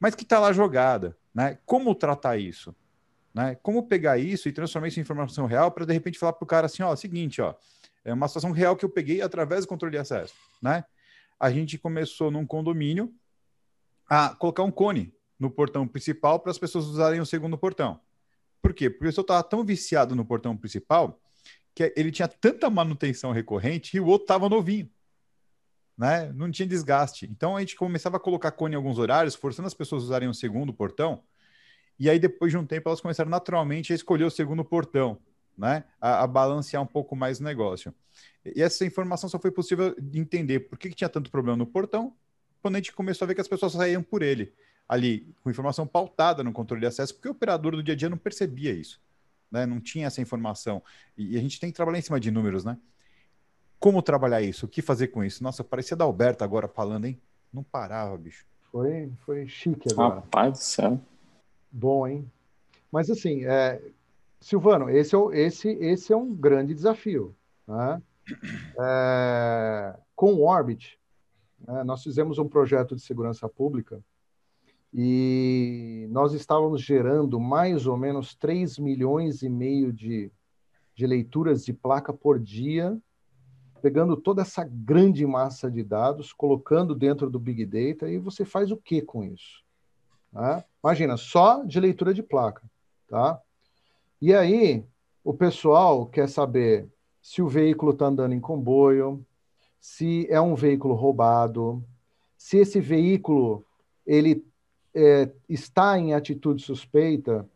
[0.00, 1.56] mas que está lá jogada, né?
[1.64, 2.74] Como tratar isso?
[3.32, 3.54] Né?
[3.62, 6.48] Como pegar isso e transformar isso em informação real para de repente falar para o
[6.48, 7.54] cara assim, ó, seguinte, ó,
[8.04, 10.84] é uma situação real que eu peguei através do controle de acesso, né?
[11.38, 13.14] A gente começou num condomínio
[14.08, 17.98] a colocar um cone no portão principal para as pessoas usarem o segundo portão.
[18.60, 18.90] Por quê?
[18.90, 21.18] Porque o pessoal estava tão viciado no portão principal
[21.74, 24.90] que ele tinha tanta manutenção recorrente e o outro estava novinho.
[25.96, 26.30] Né?
[26.34, 27.26] Não tinha desgaste.
[27.26, 30.28] Então a gente começava a colocar cone em alguns horários, forçando as pessoas a usarem
[30.28, 31.22] o segundo portão.
[31.98, 35.18] E aí, depois de um tempo, elas começaram naturalmente a escolher o segundo portão,
[35.56, 35.84] né?
[36.00, 37.94] A, a balancear um pouco mais o negócio.
[38.44, 41.66] E essa informação só foi possível de entender por que, que tinha tanto problema no
[41.66, 42.16] portão,
[42.62, 44.54] quando a gente começou a ver que as pessoas saíam por ele
[44.90, 48.10] ali com informação pautada no controle de acesso, porque o operador do dia a dia
[48.10, 49.00] não percebia isso,
[49.48, 49.64] né?
[49.64, 50.82] Não tinha essa informação.
[51.16, 52.76] E, a gente tem que trabalhar em cima de números, né?
[53.78, 54.66] Como trabalhar isso?
[54.66, 55.44] O que fazer com isso?
[55.44, 57.20] Nossa, parecia da Alberta agora falando, hein?
[57.52, 58.44] Não parava, bicho.
[58.72, 60.16] Foi, foi chique agora.
[60.16, 61.00] Rapaz do céu.
[61.70, 62.28] Bom, hein?
[62.90, 63.80] Mas assim, é...
[64.40, 67.32] Silvano, esse é, esse, esse é um grande desafio.
[67.68, 68.02] Né?
[68.76, 69.96] É...
[70.16, 70.98] Com o Orbit,
[71.60, 74.02] né, nós fizemos um projeto de segurança pública
[74.92, 80.30] e nós estávamos gerando mais ou menos 3 milhões e meio de,
[80.94, 83.00] de leituras de placa por dia,
[83.80, 88.70] pegando toda essa grande massa de dados, colocando dentro do Big Data, e você faz
[88.70, 89.64] o que com isso?
[90.32, 90.64] Tá?
[90.82, 92.62] Imagina, só de leitura de placa.
[93.08, 93.40] Tá?
[94.20, 94.84] E aí,
[95.24, 96.88] o pessoal quer saber
[97.22, 99.24] se o veículo está andando em comboio,
[99.80, 101.82] se é um veículo roubado,
[102.36, 103.64] se esse veículo
[104.06, 104.44] ele
[104.94, 107.48] é, está em atitude suspeita,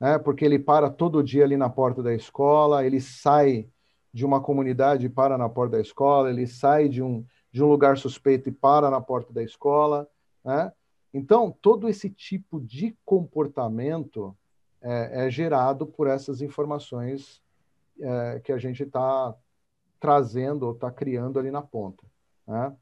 [0.00, 3.68] né, porque ele para todo dia ali na porta da escola, ele sai
[4.12, 7.68] de uma comunidade e para na porta da escola, ele sai de um, de um
[7.68, 10.08] lugar suspeito e para na porta da escola.
[10.44, 10.72] Né?
[11.12, 14.36] Então, todo esse tipo de comportamento
[14.80, 17.42] é, é gerado por essas informações
[18.00, 19.34] é, que a gente está
[20.00, 22.04] trazendo ou está criando ali na ponta.
[22.46, 22.74] Né?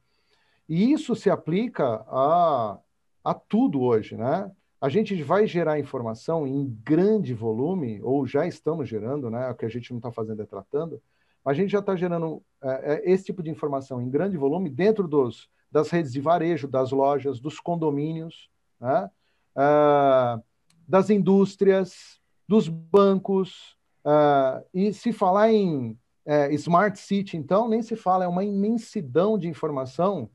[0.69, 2.79] E isso se aplica a
[3.27, 4.49] a tudo hoje, né?
[4.81, 9.51] A gente vai gerar informação em grande volume, ou já estamos gerando, né?
[9.51, 11.03] O que a gente não está fazendo é tratando,
[11.45, 15.09] a gente já está gerando é, é, esse tipo de informação em grande volume dentro
[15.09, 18.49] dos, das redes de varejo, das lojas, dos condomínios,
[18.81, 19.11] né?
[19.57, 20.41] Ah,
[20.87, 23.77] das indústrias, dos bancos.
[24.05, 29.37] Ah, e se falar em é, Smart City, então, nem se fala, é uma imensidão
[29.37, 30.31] de informação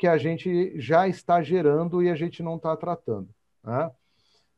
[0.00, 3.28] que a gente já está gerando e a gente não está tratando.
[3.62, 3.90] Né?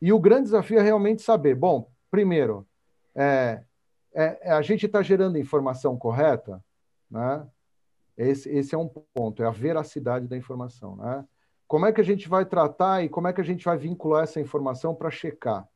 [0.01, 2.65] E o grande desafio é realmente saber, bom, primeiro,
[3.13, 3.65] é,
[4.15, 6.65] é a gente está gerando informação correta,
[7.11, 7.45] né?
[8.17, 11.25] Esse, esse é um ponto, é a veracidade da informação, né?
[11.67, 14.23] Como é que a gente vai tratar e como é que a gente vai vincular
[14.23, 15.69] essa informação para checar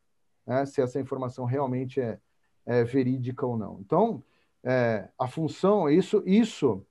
[0.46, 2.20] né, se essa informação realmente é,
[2.64, 3.80] é verídica ou não?
[3.80, 4.22] Então,
[4.62, 6.86] é, a função, isso, isso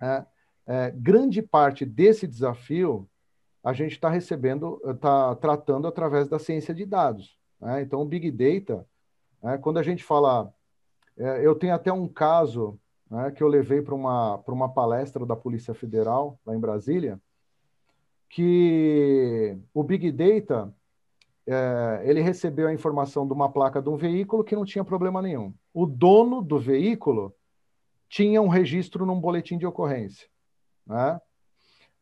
[0.00, 0.26] é,
[0.70, 3.08] é, grande parte desse desafio
[3.62, 7.36] a gente está recebendo, está tratando através da ciência de dados.
[7.60, 7.82] Né?
[7.82, 8.86] Então, o Big Data,
[9.42, 10.54] né, quando a gente fala.
[11.18, 12.78] É, eu tenho até um caso
[13.10, 17.20] né, que eu levei para uma, uma palestra da Polícia Federal, lá em Brasília,
[18.28, 20.72] que o Big Data
[21.48, 25.20] é, ele recebeu a informação de uma placa de um veículo que não tinha problema
[25.20, 25.52] nenhum.
[25.74, 27.34] O dono do veículo
[28.08, 30.29] tinha um registro num boletim de ocorrência.
[30.90, 31.20] Né?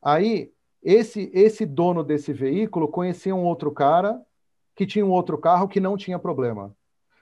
[0.01, 0.51] Aí,
[0.83, 4.21] esse, esse dono desse veículo conhecia um outro cara
[4.75, 6.75] que tinha um outro carro que não tinha problema.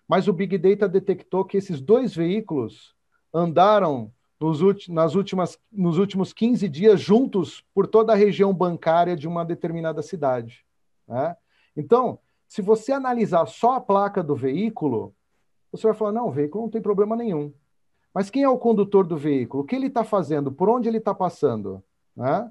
[0.06, 2.94] Mas o Big Data detectou que esses dois veículos
[3.34, 9.26] andaram nos, nas últimas, nos últimos 15 dias juntos por toda a região bancária de
[9.26, 10.64] uma determinada cidade.
[11.08, 11.36] Né?
[11.76, 15.12] Então, se você analisar só a placa do veículo,
[15.72, 17.52] você vai falar: não, o veículo não tem problema nenhum.
[18.16, 19.62] Mas quem é o condutor do veículo?
[19.62, 20.50] O que ele está fazendo?
[20.50, 21.84] Por onde ele está passando?
[22.16, 22.50] Né?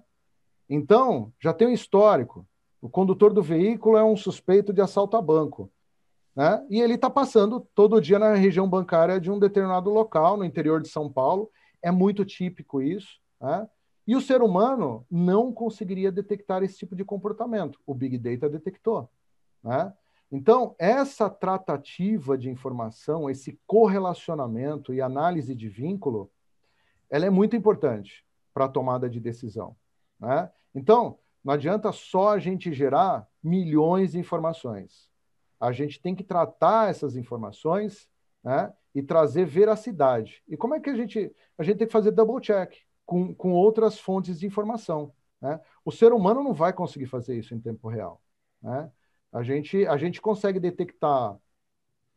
[0.69, 2.45] Então, já tem um histórico.
[2.79, 5.71] O condutor do veículo é um suspeito de assalto a banco.
[6.35, 6.63] Né?
[6.69, 10.79] E ele está passando todo dia na região bancária de um determinado local, no interior
[10.79, 11.49] de São Paulo,
[11.81, 13.19] é muito típico isso.
[13.41, 13.67] Né?
[14.05, 17.79] E o ser humano não conseguiria detectar esse tipo de comportamento.
[17.87, 19.09] O Big Data detectou.
[19.63, 19.91] Né?
[20.31, 26.31] Então, essa tratativa de informação, esse correlacionamento e análise de vínculo,
[27.09, 29.75] ela é muito importante para a tomada de decisão.
[30.19, 30.51] Né?
[30.73, 35.09] Então, não adianta só a gente gerar milhões de informações.
[35.59, 38.09] A gente tem que tratar essas informações
[38.43, 40.43] né, e trazer veracidade.
[40.47, 41.33] E como é que a gente.
[41.57, 42.73] A gente tem que fazer double check
[43.05, 45.13] com, com outras fontes de informação.
[45.41, 45.59] Né?
[45.83, 48.21] O ser humano não vai conseguir fazer isso em tempo real.
[48.61, 48.91] Né?
[49.35, 51.37] A, gente, a gente consegue detectar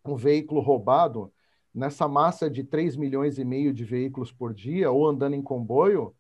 [0.05, 1.32] um veículo roubado
[1.74, 6.15] nessa massa de 3 milhões e meio de veículos por dia, ou andando em comboio,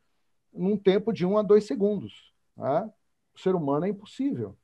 [0.52, 2.34] num tempo de 1 a 2 segundos.
[2.56, 2.90] Né?
[3.32, 4.58] O ser humano é impossível.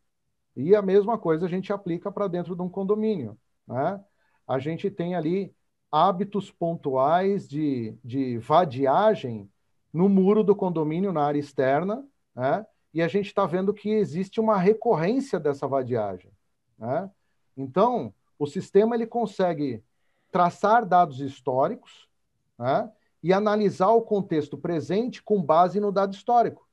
[0.57, 3.39] E a mesma coisa a gente aplica para dentro de um condomínio.
[3.65, 4.05] Né?
[4.45, 5.55] A gente tem ali
[5.89, 9.49] hábitos pontuais de, de vadiagem
[9.93, 12.05] no muro do condomínio, na área externa,
[12.35, 12.67] né?
[12.95, 16.31] E a gente está vendo que existe uma recorrência dessa vadiagem.
[16.79, 17.11] Né?
[17.57, 19.83] Então, o sistema ele consegue
[20.31, 22.09] traçar dados históricos
[22.57, 22.91] né?
[23.21, 26.69] e analisar o contexto presente com base no dado histórico.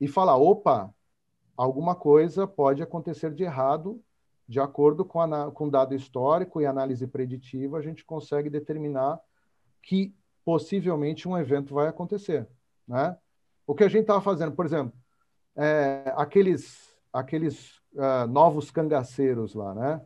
[0.00, 0.92] E falar, opa,
[1.54, 4.02] alguma coisa pode acontecer de errado,
[4.48, 9.20] de acordo com, a, com dado histórico e análise preditiva, a gente consegue determinar
[9.82, 10.14] que
[10.46, 12.48] possivelmente um evento vai acontecer.
[12.88, 13.16] Né?
[13.66, 15.01] O que a gente estava fazendo, por exemplo,
[15.56, 20.00] é, aqueles, aqueles uh, novos cangaceiros lá, né?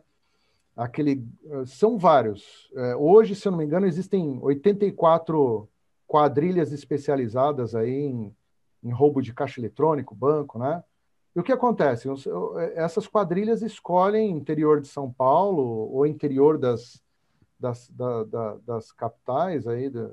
[0.75, 2.69] Aquele, uh, são vários.
[2.71, 5.67] Uh, hoje, se eu não me engano, existem 84
[6.05, 8.35] quadrilhas especializadas aí em,
[8.83, 10.83] em roubo de caixa eletrônico, banco, né?
[11.35, 12.07] E o que acontece?
[12.73, 16.99] Essas quadrilhas escolhem interior de São Paulo ou interior das,
[17.59, 20.09] das, da, da, das capitais aí da,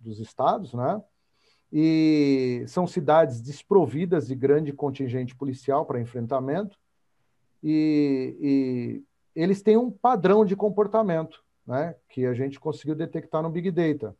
[0.00, 1.02] dos estados, né?
[1.72, 6.78] E são cidades desprovidas de grande contingente policial para enfrentamento
[7.62, 11.94] e, e eles têm um padrão de comportamento, né?
[12.10, 14.14] Que a gente conseguiu detectar no Big Data.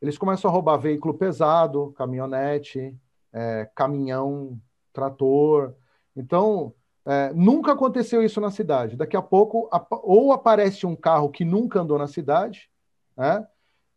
[0.00, 2.96] Eles começam a roubar veículo pesado, caminhonete,
[3.32, 4.60] é, caminhão,
[4.92, 5.74] trator,
[6.16, 6.74] então,
[7.04, 8.96] é, nunca aconteceu isso na cidade.
[8.96, 12.70] Daqui a pouco, ou aparece um carro que nunca andou na cidade,
[13.16, 13.46] né?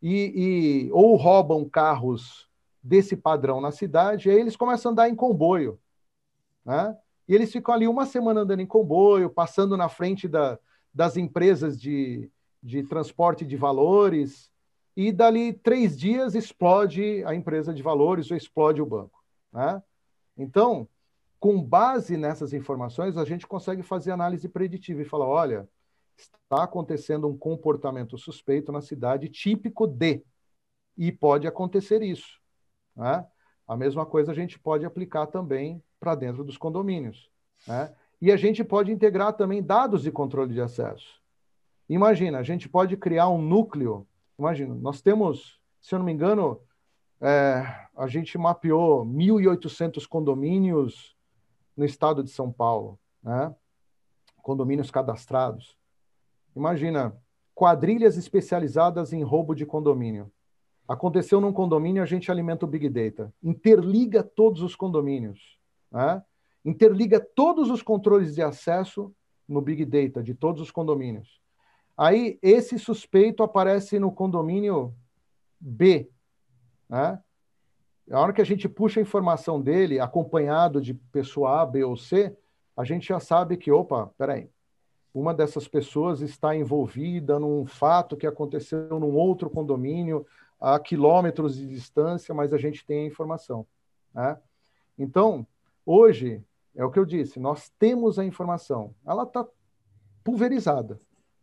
[0.02, 2.50] e, e, ou roubam carros
[2.86, 5.80] desse padrão na cidade, e aí eles começam a andar em comboio.
[6.64, 6.96] Né?
[7.28, 10.60] E eles ficam ali uma semana andando em comboio, passando na frente da,
[10.94, 12.30] das empresas de,
[12.62, 14.52] de transporte de valores,
[14.96, 19.20] e dali três dias explode a empresa de valores ou explode o banco.
[19.52, 19.82] Né?
[20.38, 20.88] Então,
[21.40, 25.68] com base nessas informações, a gente consegue fazer análise preditiva e falar: olha,
[26.16, 30.24] está acontecendo um comportamento suspeito na cidade típico de,
[30.96, 32.45] e pode acontecer isso.
[32.96, 33.26] Né?
[33.68, 37.30] A mesma coisa a gente pode aplicar também para dentro dos condomínios.
[37.68, 37.94] Né?
[38.22, 41.22] E a gente pode integrar também dados de controle de acesso.
[41.90, 44.08] Imagina, a gente pode criar um núcleo.
[44.38, 46.60] Imagina, nós temos, se eu não me engano,
[47.22, 51.16] é, a gente mapeou 1.800 condomínios
[51.76, 53.54] no estado de São Paulo, né?
[54.42, 55.78] condomínios cadastrados.
[56.56, 57.16] Imagina,
[57.54, 60.32] quadrilhas especializadas em roubo de condomínio.
[60.88, 63.34] Aconteceu num condomínio, a gente alimenta o Big Data.
[63.42, 65.58] Interliga todos os condomínios.
[65.92, 66.22] Né?
[66.64, 69.14] Interliga todos os controles de acesso
[69.48, 71.42] no Big Data de todos os condomínios.
[71.98, 74.94] Aí, esse suspeito aparece no condomínio
[75.60, 76.10] B.
[76.90, 77.20] Né?
[78.12, 81.98] A hora que a gente puxa a informação dele, acompanhado de pessoa A, B ou
[81.98, 82.36] C,
[82.78, 84.50] a gente já sabe que, opa, peraí,
[85.14, 90.26] uma dessas pessoas está envolvida num fato que aconteceu num outro condomínio,
[90.60, 93.66] a quilômetros de distância, mas a gente tem a informação.
[94.14, 94.38] Né?
[94.98, 95.46] Então,
[95.86, 96.44] hoje,
[96.76, 98.94] é o que eu disse, nós temos a informação.
[99.06, 99.46] Ela está
[100.24, 101.00] pulverizada.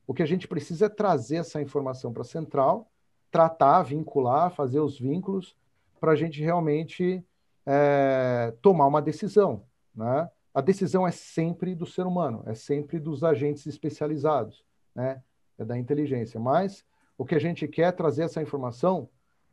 [0.06, 2.90] O que a gente precisa é trazer essa informação para a central,
[3.30, 5.56] tratar, vincular, fazer os vínculos,
[6.00, 7.24] para a gente realmente
[7.64, 9.64] é, tomar uma decisão.
[9.94, 10.28] Né?
[10.52, 14.64] A decisão é sempre do ser humano, é sempre dos agentes especializados,
[14.94, 15.22] né?
[15.58, 16.40] é da inteligência.
[16.40, 16.84] Mas
[17.16, 19.08] o que a gente quer é trazer essa informação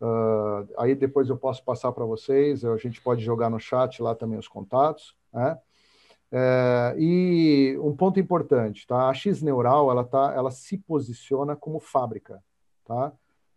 [0.00, 2.64] Uh, aí depois eu posso passar para vocês.
[2.64, 5.16] A gente pode jogar no chat lá também os contatos.
[5.32, 5.58] Né?
[6.32, 9.08] É, e um ponto importante, tá?
[9.08, 12.42] A X Neural ela tá, ela se posiciona como fábrica,
[12.84, 13.12] tá?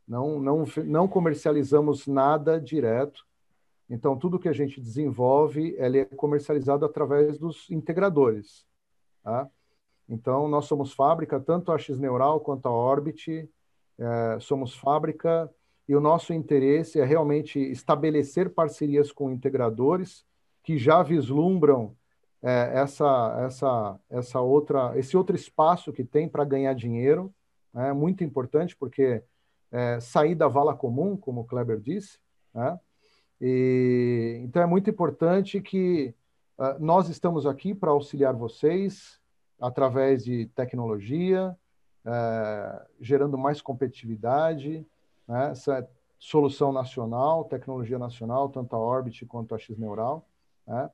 [0.07, 3.25] Não não não comercializamos nada direto.
[3.89, 8.65] Então tudo que a gente desenvolve, ele é comercializado através dos integradores,
[9.23, 9.49] tá?
[10.07, 13.49] Então, nós somos fábrica, tanto a X Neural quanto a Orbit,
[13.97, 15.49] é, somos fábrica,
[15.87, 20.25] e o nosso interesse é realmente estabelecer parcerias com integradores
[20.63, 21.95] que já vislumbram
[22.43, 27.33] é, essa, essa, essa outra, esse outro espaço que tem para ganhar dinheiro.
[27.73, 29.23] É muito importante, porque
[29.71, 32.19] é, sair da vala comum, como o Kleber disse,
[32.53, 32.79] né?
[33.41, 36.13] E, então é muito importante que
[36.57, 39.19] uh, nós estamos aqui para auxiliar vocês,
[39.59, 41.57] através de tecnologia,
[42.05, 44.85] é, gerando mais competitividade,
[45.27, 45.51] né?
[45.51, 45.87] essa é
[46.19, 50.25] solução nacional, tecnologia nacional, tanto a Orbit quanto a X-Neural.
[50.65, 50.89] Né?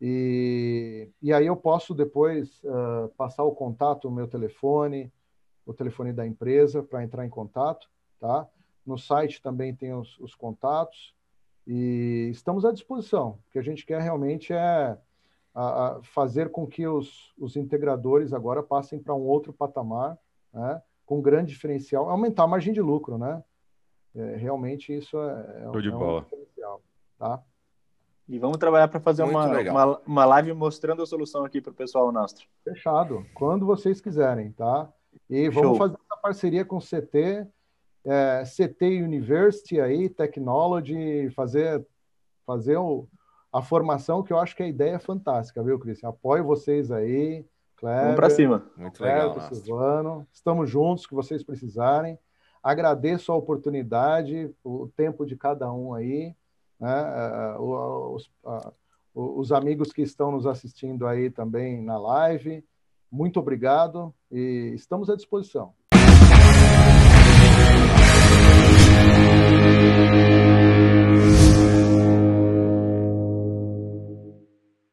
[0.00, 5.12] E, e aí eu posso depois uh, passar o contato, o meu telefone,
[5.66, 8.48] o telefone da empresa para entrar em contato, tá?
[8.86, 11.14] No site também tem os, os contatos
[11.66, 13.38] e estamos à disposição.
[13.48, 14.98] O que a gente quer realmente é
[15.54, 20.18] a, a fazer com que os, os integradores agora passem para um outro patamar,
[20.52, 23.42] né, com grande diferencial, aumentar a margem de lucro, né?
[24.14, 25.72] É, realmente isso é, é, é um
[26.22, 26.82] diferencial,
[27.18, 27.42] tá?
[28.30, 31.74] E vamos trabalhar para fazer uma, uma, uma, live mostrando a solução aqui para o
[31.74, 32.46] pessoal Nastro.
[32.62, 34.88] Fechado, quando vocês quiserem, tá?
[35.28, 35.76] E vamos Show.
[35.76, 37.44] fazer essa parceria com o CT,
[38.04, 41.84] é, CT University aí, Technology, fazer,
[42.46, 43.08] fazer o,
[43.52, 46.04] a formação, que eu acho que a ideia é fantástica, viu, Cris?
[46.04, 47.44] Apoio vocês aí,
[47.78, 48.02] Kleber.
[48.02, 48.64] Vamos para cima.
[48.76, 49.40] Muito legal.
[49.52, 50.24] Silvano.
[50.32, 52.16] Estamos juntos, que vocês precisarem.
[52.62, 56.32] Agradeço a oportunidade, o tempo de cada um aí,
[56.80, 57.56] né?
[57.58, 58.30] os,
[59.14, 62.64] os amigos que estão nos assistindo aí também na live.
[63.10, 65.74] Muito obrigado e estamos à disposição.